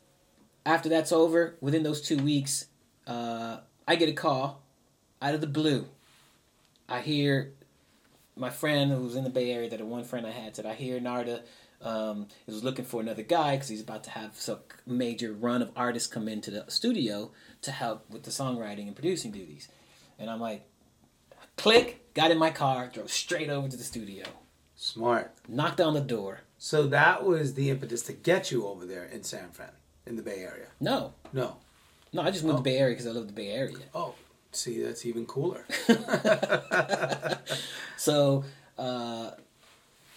[0.66, 2.68] After that's over, within those two weeks,
[3.06, 3.58] uh,
[3.88, 4.62] I get a call
[5.22, 5.88] out of the blue.
[6.88, 7.52] I hear
[8.36, 10.66] my friend who was in the Bay Area, that the one friend I had said,
[10.66, 11.42] I hear Narada
[11.82, 15.72] um, is looking for another guy because he's about to have some major run of
[15.76, 17.32] artists come into the studio
[17.68, 19.68] to help with the songwriting and producing duties.
[20.20, 20.66] And I'm like,
[21.56, 24.26] click, got in my car, drove straight over to the studio,
[24.76, 25.32] Smart.
[25.48, 26.40] knocked on the door.
[26.58, 29.70] So that was the impetus to get you over there in San Fran,
[30.08, 30.68] in the Bay Area.
[30.80, 31.58] No, No.
[32.12, 32.58] no, I just moved Oh.
[32.58, 33.78] to the Bay Area because I love the Bay Area.
[33.94, 34.16] Oh,
[34.52, 35.66] see, that's even cooler.
[37.98, 38.44] So
[38.78, 39.32] uh,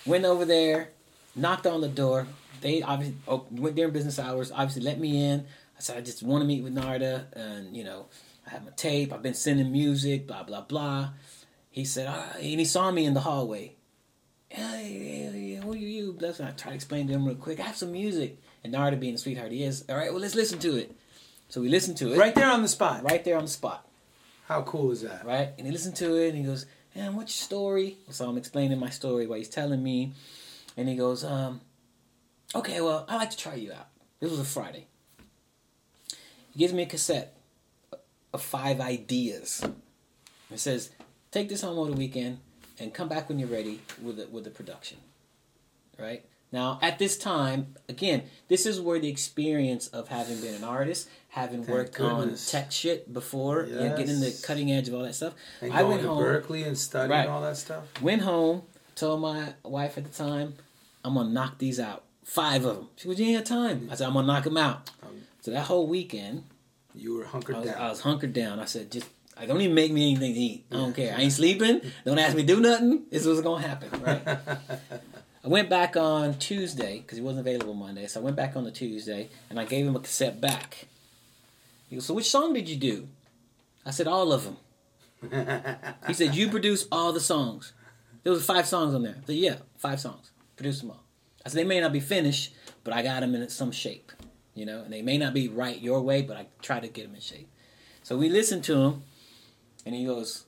[0.05, 0.91] went over there,
[1.35, 2.27] knocked on the door.
[2.61, 4.53] They obviously oh, went during business hours.
[4.53, 5.47] Obviously let me in.
[5.81, 8.05] I said I just want to meet with Narada, and you know
[8.47, 9.15] I have my tape.
[9.15, 11.09] I've been sending music, blah blah blah.
[11.71, 13.77] He said, ah, and he saw me in the hallway.
[14.51, 16.19] Hey, hey, who are you?
[16.21, 17.61] That's I tried to explain to him real quick.
[17.61, 20.35] I have some music, and Narada, being the sweetheart he is, all right, well let's
[20.35, 20.95] listen to it.
[21.49, 23.03] So we listened to it right there on the spot.
[23.03, 23.89] right there on the spot
[24.49, 25.25] How cool is that?
[25.25, 25.49] right?
[25.57, 28.79] And he listened to it and he goes, "Man, what's your story?" So I'm explaining
[28.79, 30.13] my story while he's telling me,
[30.77, 31.63] and he goes, um,
[32.55, 33.87] "Okay, well, I'd like to try you out."
[34.21, 34.89] This was a Friday.
[36.53, 37.35] He gives me a cassette
[38.33, 39.65] of five ideas.
[40.51, 40.91] It says,
[41.31, 42.39] "Take this home over the weekend
[42.79, 44.99] and come back when you're ready with the, with the production."
[45.99, 50.65] Right now, at this time, again, this is where the experience of having been an
[50.65, 54.95] artist, having Thank worked on tech shit before, you know, getting the cutting edge of
[54.95, 55.35] all that stuff.
[55.61, 57.29] And I went to home, Berklee and studying Right.
[57.29, 57.85] all that stuff.
[58.01, 58.63] went home,
[58.97, 60.55] told my wife at the time,
[61.05, 62.89] I'm gonna knock these out, five of them.
[62.97, 65.51] She goes, "You ain't got time." I said, "I'm gonna knock them out." Um, So
[65.53, 66.45] that whole weekend,
[66.95, 67.81] You were hunkered I was, down.
[67.83, 68.59] I was hunkered down.
[68.61, 70.65] I said, "Just, I don't even make me anything to eat.
[70.71, 71.15] I don't care.
[71.17, 71.81] I ain't sleeping.
[72.05, 73.05] Don't ask me to do nothing.
[73.11, 74.23] This is what's gonna happen, right?"
[75.43, 78.65] I went back on Tuesday because he wasn't available Monday, so I went back on
[78.65, 80.87] the Tuesday and I gave him a cassette back.
[81.89, 83.09] He goes, "So which song did you do?"
[83.87, 84.57] I said, "All of them."
[86.07, 87.73] He said, "You produced all the songs."
[88.23, 89.17] There was five songs on there.
[89.23, 90.31] I said, "Yeah, five songs.
[90.57, 91.05] Produced them all."
[91.45, 92.53] I said, "They may not be finished,
[92.85, 94.13] but I got them in some shape,
[94.55, 97.05] you know, and they may not be right your way, but I try to get
[97.07, 97.49] them in shape."
[98.03, 99.03] So we listened to him,
[99.87, 100.45] and he goes,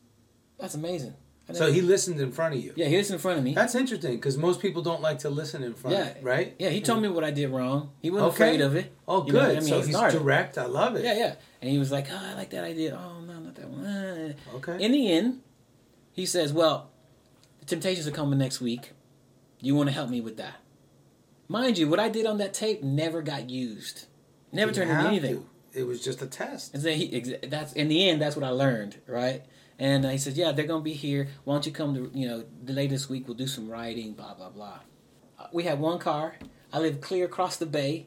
[0.59, 1.15] "That's amazing."
[1.53, 2.73] So he listened in front of you.
[2.77, 3.53] yeah, he was in front of me.
[3.53, 5.97] That's interesting because most people don't like to listen in front.
[5.97, 6.07] Yeah.
[6.17, 6.55] of right?
[6.59, 7.91] Yeah, he told me what I did wrong.
[8.01, 8.45] He wasn't Okay.
[8.45, 8.91] afraid of it.
[9.07, 9.43] Oh, You good.
[9.43, 9.63] know I mean?
[9.65, 10.19] so He he's started.
[10.19, 10.57] direct.
[10.57, 11.05] I love it.
[11.05, 11.35] Yeah, yeah.
[11.61, 12.99] And he was like, "Oh, I like that idea.
[12.99, 14.83] Oh, no, not that one." Okay.
[14.83, 15.43] In the end,
[16.13, 16.89] he says, "Well,
[17.61, 18.93] the Temptations are coming next week.
[19.61, 20.55] You want to help me with that?"
[21.53, 24.07] Mind you, what I did on that tape never got used.
[24.53, 25.35] Never You turned into anything.
[25.73, 25.81] to.
[25.81, 26.75] It was just a test.
[26.75, 29.45] And then he, that's in the end, that's what I learned, right?
[29.79, 31.29] And uh, he said, "Yeah, they're gonna be here.
[31.45, 33.27] Why don't you come to you know the latest week?
[33.27, 34.81] We'll do some writing, blah blah blah."
[35.39, 36.37] Uh, we had one car.
[36.73, 38.07] I lived clear across the bay.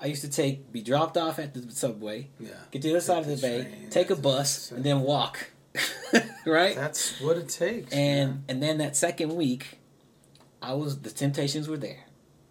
[0.00, 2.50] I used to take be dropped off at the subway, Yeah.
[2.70, 5.50] get to the other side of the bay, take a bus, and then walk,
[6.46, 6.76] right?
[6.76, 7.92] That's what it takes.
[7.92, 8.44] And man.
[8.48, 9.78] and then that second week,
[10.60, 12.04] I was the Temptations were there,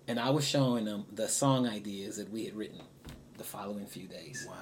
[0.08, 2.82] and I was showing them the song ideas that we had written
[3.38, 4.56] the following few days wow.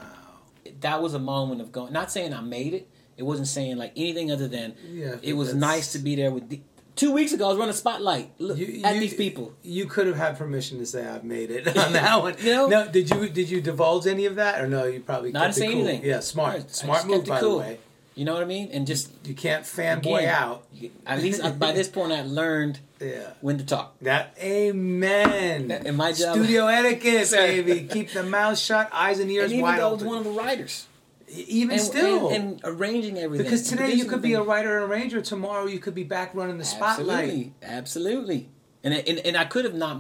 [0.82, 1.94] that was a moment of going.
[1.94, 2.88] Not saying I made it
[3.18, 6.32] It wasn't saying like anything other than Yeah, it was that's- nice to be there
[6.32, 6.50] with.
[6.50, 6.62] The,
[6.96, 9.54] two weeks ago, I was running spotlight look, You- at you- these people.
[9.62, 12.36] You could have had permission to say I've made it on that one.
[12.40, 12.68] You know?
[12.68, 14.86] no, did you did you divulge any of that or no?
[14.86, 15.88] You probably No, I kept didn't it say cool.
[15.88, 16.10] anything.
[16.10, 17.52] Yeah, I smart, smart move by cool.
[17.54, 17.80] the way.
[18.16, 18.70] You know what I mean?
[18.72, 20.68] And just You can't fanboy again, out.
[21.06, 23.32] At least I, by this point, I learned Yeah.
[23.42, 23.96] when to talk.
[24.02, 25.72] That amen.
[25.72, 27.88] And my job- Studio etiquette, baby.
[27.90, 30.08] Keep the mouth shut, eyes and ears And even wide though I was open.
[30.08, 30.86] one of the writers,
[31.28, 33.46] even and, still, and, and arranging everything.
[33.46, 35.22] because today you could be a writer and arranger.
[35.22, 37.10] Tomorrow you could be back running the spotlight.
[37.26, 38.50] Absolutely, absolutely.
[38.84, 40.00] And and, and I could have not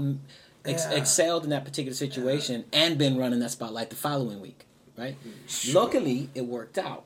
[0.65, 0.97] ex- Yeah.
[0.97, 4.65] excelled in that particular situation and been running that spotlight the following week,
[4.97, 5.15] right?
[5.73, 7.05] Luckily, it worked out.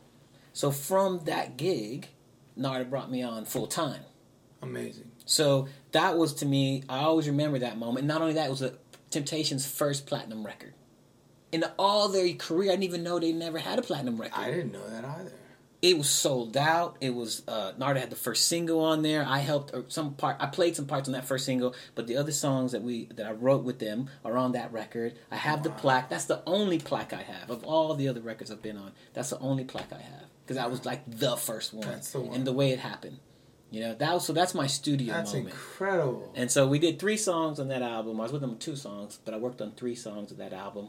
[0.58, 2.08] So from that gig,
[2.56, 4.02] Narada brought me on full time.
[4.64, 5.12] Amazing.
[5.24, 8.08] So that was to me, I always remember that moment.
[8.08, 8.74] Not only that, it was a
[9.12, 10.74] Temptations' first platinum record.
[11.52, 14.40] In all their career, I didn't even know they never had a platinum record.
[14.40, 15.32] I didn't know that either.
[15.84, 16.98] it was sold out.
[17.02, 19.24] It was uh, Narada had the first single on there.
[19.28, 20.38] I helped or some part.
[20.40, 23.28] I played some parts on that first single, but the other songs that we that
[23.28, 25.20] I wrote with them are on that record.
[25.30, 26.10] I have the plaque.
[26.10, 28.94] That's the only plaque I have of all the other records I've been on.
[29.14, 32.22] That's the only plaque I have because I was like the first one, That's the
[32.22, 32.34] one.
[32.36, 33.20] and the way it happened.
[33.70, 34.32] You know that was so.
[34.32, 35.50] That's my studio That's moment.
[35.54, 36.32] incredible.
[36.36, 38.18] And so we did three songs on that album.
[38.22, 40.88] I was with them two songs, but I worked on three songs of that album.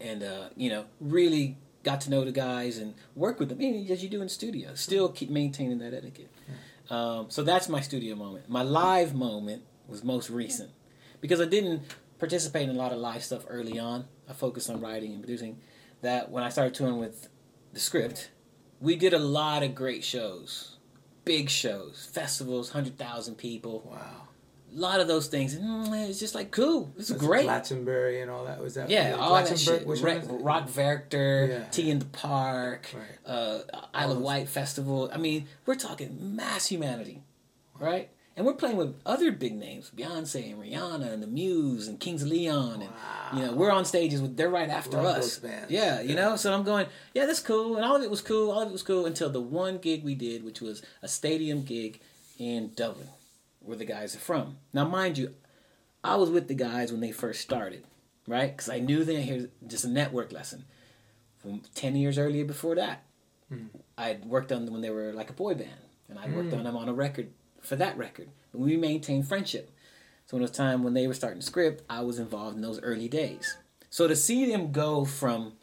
[0.00, 4.02] And, uh, you know, really got to know the guys and work with them, as
[4.02, 4.74] you do in the studio.
[4.74, 6.30] Still keep maintaining that etiquette.
[6.90, 8.48] Um, so that's my studio moment.
[8.48, 10.70] My live moment was most recent
[11.20, 11.82] because I didn't
[12.18, 14.04] participate in a lot of live stuff early on.
[14.28, 15.58] I focused on writing and producing.
[16.02, 17.28] That when I started touring with
[17.72, 18.30] the script,
[18.84, 20.76] we did a lot of great shows,
[21.24, 24.28] big shows, festivals, hundred thousand people wow.
[24.76, 25.56] a lot of those things.
[25.56, 26.92] Mm, it's just like cool.
[26.98, 27.44] It's great.
[27.44, 28.90] Glastonbury and all that was that.
[28.90, 29.86] Yeah, all that shit.
[29.86, 30.28] which Ra- one is?
[30.42, 31.64] Rock Werchter, Yeah.
[31.70, 33.18] T in the Park, Right.
[33.34, 33.60] uh,
[33.94, 35.10] Isle of Wight Festival.
[35.12, 37.22] I mean, we're talking mass humanity,
[37.80, 38.10] right?
[38.36, 42.22] And we're playing with other big names, Beyonce and Rihanna and the Muse and Kings
[42.22, 42.90] of Leon, and
[43.38, 45.38] you know we're on stages with they're right after Love us.
[45.38, 45.70] bands.
[45.70, 46.34] Yeah, you know.
[46.34, 48.50] So I'm going, yeah, that's cool, and all of it was cool.
[48.50, 51.62] All of it was cool until the one gig we did, which was a stadium
[51.62, 52.00] gig
[52.36, 53.06] in Dublin,
[53.60, 54.56] where the guys are from.
[54.72, 55.32] Now, mind you,
[56.02, 57.84] I was with the guys when they first started,
[58.26, 58.50] right?
[58.50, 60.64] Because I knew they here's just a network lesson.
[61.38, 63.04] From ten years earlier before that,
[63.96, 65.70] I'd worked on them when they were like a boy band,
[66.08, 67.28] and I worked on them on a record
[67.64, 68.28] for that record.
[68.52, 69.70] And we maintained friendship.
[70.26, 72.62] So when it was time when they were starting to script, I was involved in
[72.62, 73.56] those early days.
[73.90, 75.54] So to see them go from,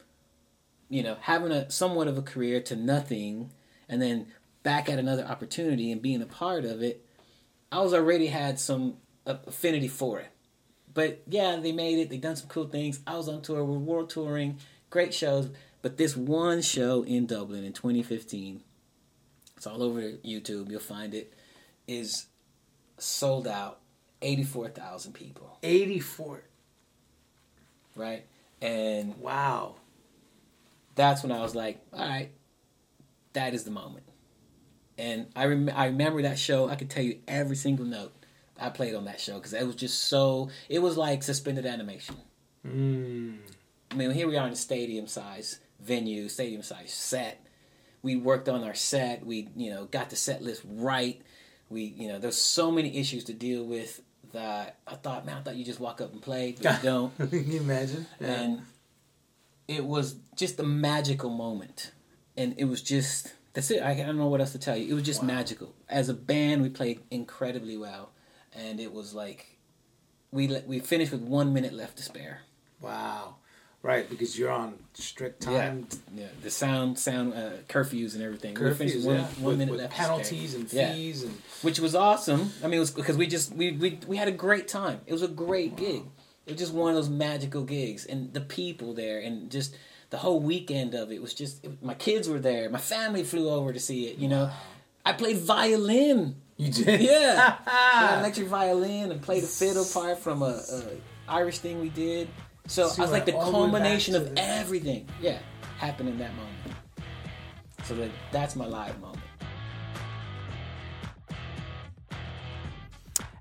[0.89, 3.51] you know, having a somewhat of a career to nothing,
[3.89, 4.27] and then
[4.63, 7.05] back at another opportunity and being a part of it,
[7.71, 10.31] I was already had some affinity for it.
[10.93, 12.09] But yeah, they made it.
[12.09, 12.99] They done some cool things.
[13.07, 13.63] I was on tour.
[13.63, 14.57] We're world touring,
[14.89, 15.49] great shows.
[15.81, 18.61] But this one show in Dublin in 2015,
[19.57, 20.69] it's all over YouTube.
[20.69, 21.33] You'll find it.
[21.87, 22.27] Is
[22.97, 23.79] sold out,
[24.21, 26.43] 84,000 people, 84.
[27.95, 28.25] right?
[28.61, 29.75] And Wow.
[30.95, 32.31] that's when I was like, all right,
[33.33, 34.03] that is the moment.
[34.97, 36.69] And I rem- I remember that show.
[36.69, 38.13] I could tell you every single note
[38.59, 40.49] I played on that show because it was just so.
[40.69, 42.17] It was like suspended animation.
[42.67, 43.37] Mm.
[43.89, 47.43] I mean, here we are in a stadium size venue, stadium size set.
[48.03, 49.25] We worked on our set.
[49.25, 51.19] We, you know, got the set list right.
[51.71, 54.01] We, you know, there's so many issues to deal with
[54.33, 57.17] that I thought, man, I thought you just walk up and play, but you don't.
[57.17, 58.05] Can you imagine?
[58.19, 58.61] And
[59.67, 61.91] it was just a magical moment.
[62.35, 63.81] And it was just, that's it.
[63.81, 64.91] I, I don't know what else to tell you.
[64.91, 65.73] It was just magical.
[65.89, 68.11] As a band, we played incredibly well.
[68.53, 69.57] And it was like,
[70.31, 72.41] we, we finished with one minute left to spare.
[72.81, 73.35] Wow.
[73.83, 75.87] Right, because you're on strict time.
[76.13, 78.53] Yeah, the sound sound uh, curfews and everything.
[78.53, 79.23] we Curfews, with one, yeah.
[79.23, 79.93] one with, minute with left.
[79.93, 80.93] penalties and Yeah.
[80.93, 81.33] fees and
[81.63, 82.51] which was awesome.
[82.63, 85.01] I mean, it was because we just we, we we had a great time.
[85.07, 86.03] It was a great gig.
[86.45, 89.75] It was just one of those magical gigs, and the people there, and just
[90.11, 91.63] the whole weekend of it was just.
[91.65, 92.69] It, my kids were there.
[92.69, 94.17] My family flew over to see it.
[94.19, 94.51] You know,
[95.03, 96.35] I played violin.
[96.57, 97.01] you did.
[97.01, 100.83] Yeah, played electric violin and played a fiddle part from a, a
[101.27, 102.27] Irish thing we did.
[102.67, 105.07] So So I was like the all the culmination of everything.
[105.21, 105.39] Yeah,
[105.77, 106.57] happened in that moment.
[107.83, 109.19] So that that's my live moment.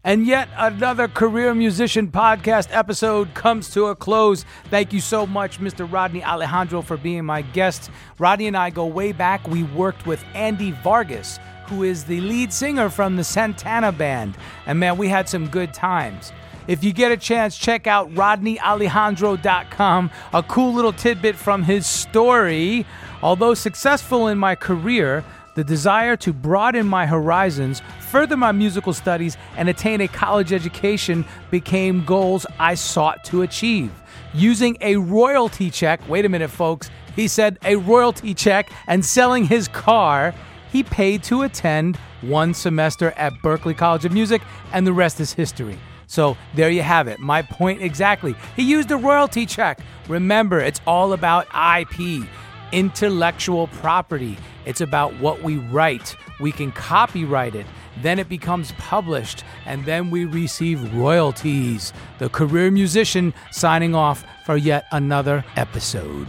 [0.02, 4.46] And yet another Career Musician podcast episode comes to a close.
[4.70, 5.90] Thank you so much, Mr.
[5.90, 7.90] Rodney Alejandro, for being my guest.
[8.18, 9.46] Rodney and I go way back.
[9.46, 14.38] We worked with Andy Vargas, who is the lead singer from the Santana Band.
[14.64, 16.32] And man, we had some good times.
[16.70, 22.86] If you get a chance, check out RodneyAlejandro.com, a cool little tidbit from his story.
[23.24, 25.24] Although successful in my career,
[25.56, 31.24] the desire to broaden my horizons, further my musical studies, and attain a college education
[31.50, 33.90] became goals I sought to achieve.
[34.32, 39.42] Using a royalty check, wait a minute, folks, he said a royalty check, and selling
[39.42, 40.32] his car,
[40.70, 44.40] he paid to attend one semester at Berklee College of Music,
[44.72, 45.76] and the rest is history.
[46.10, 47.20] So there you have it.
[47.20, 48.34] My point exactly.
[48.56, 49.78] He used a royalty check.
[50.08, 52.26] Remember, it's all about IP,
[52.72, 54.36] intellectual property.
[54.66, 56.16] It's about what we write.
[56.40, 57.64] We can copyright it.
[58.02, 61.92] Then it becomes published, and then we receive royalties.
[62.18, 66.26] The career musician signing off for yet another episode.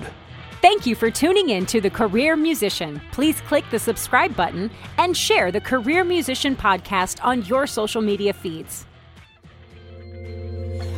[0.61, 3.01] Thank you for tuning in to The Career Musician.
[3.11, 8.31] Please click the subscribe button and share the Career Musician podcast on your social media
[8.31, 8.85] feeds.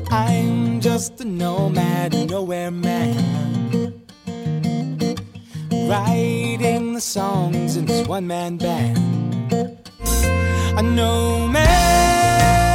[0.10, 4.02] I'm just a nomad, nowhere man.
[5.72, 8.98] Writing the songs in this one man band.
[10.78, 12.73] A nomad.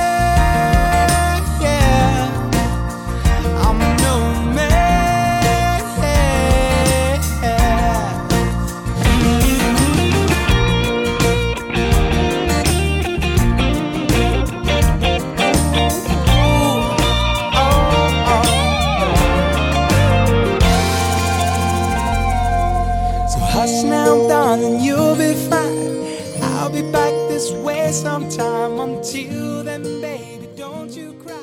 [28.04, 31.34] Until then, baby, don't you cry.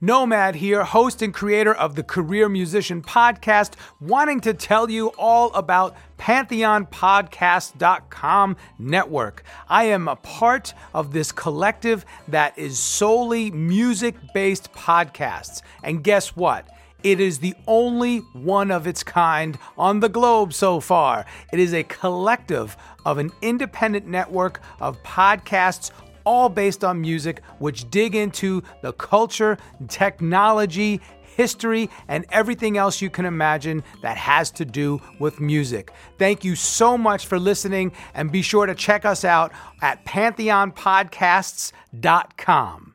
[0.00, 5.50] Nomad here, host and creator of the Career Musician Podcast, wanting to tell you all
[5.54, 9.42] about PantheonPodcast.com network.
[9.68, 15.62] I am a part of this collective that is solely music based podcasts.
[15.82, 16.68] And guess what?
[17.02, 21.24] It is the only one of its kind on the globe so far.
[21.52, 22.76] It is a collective
[23.06, 25.90] of an independent network of podcasts
[26.24, 29.56] all based on music, which dig into the culture,
[29.88, 35.92] technology, history, and everything else you can imagine that has to do with music.
[36.18, 39.52] Thank you so much for listening, and be sure to check us out
[39.82, 42.85] at pantheonpodcasts.com.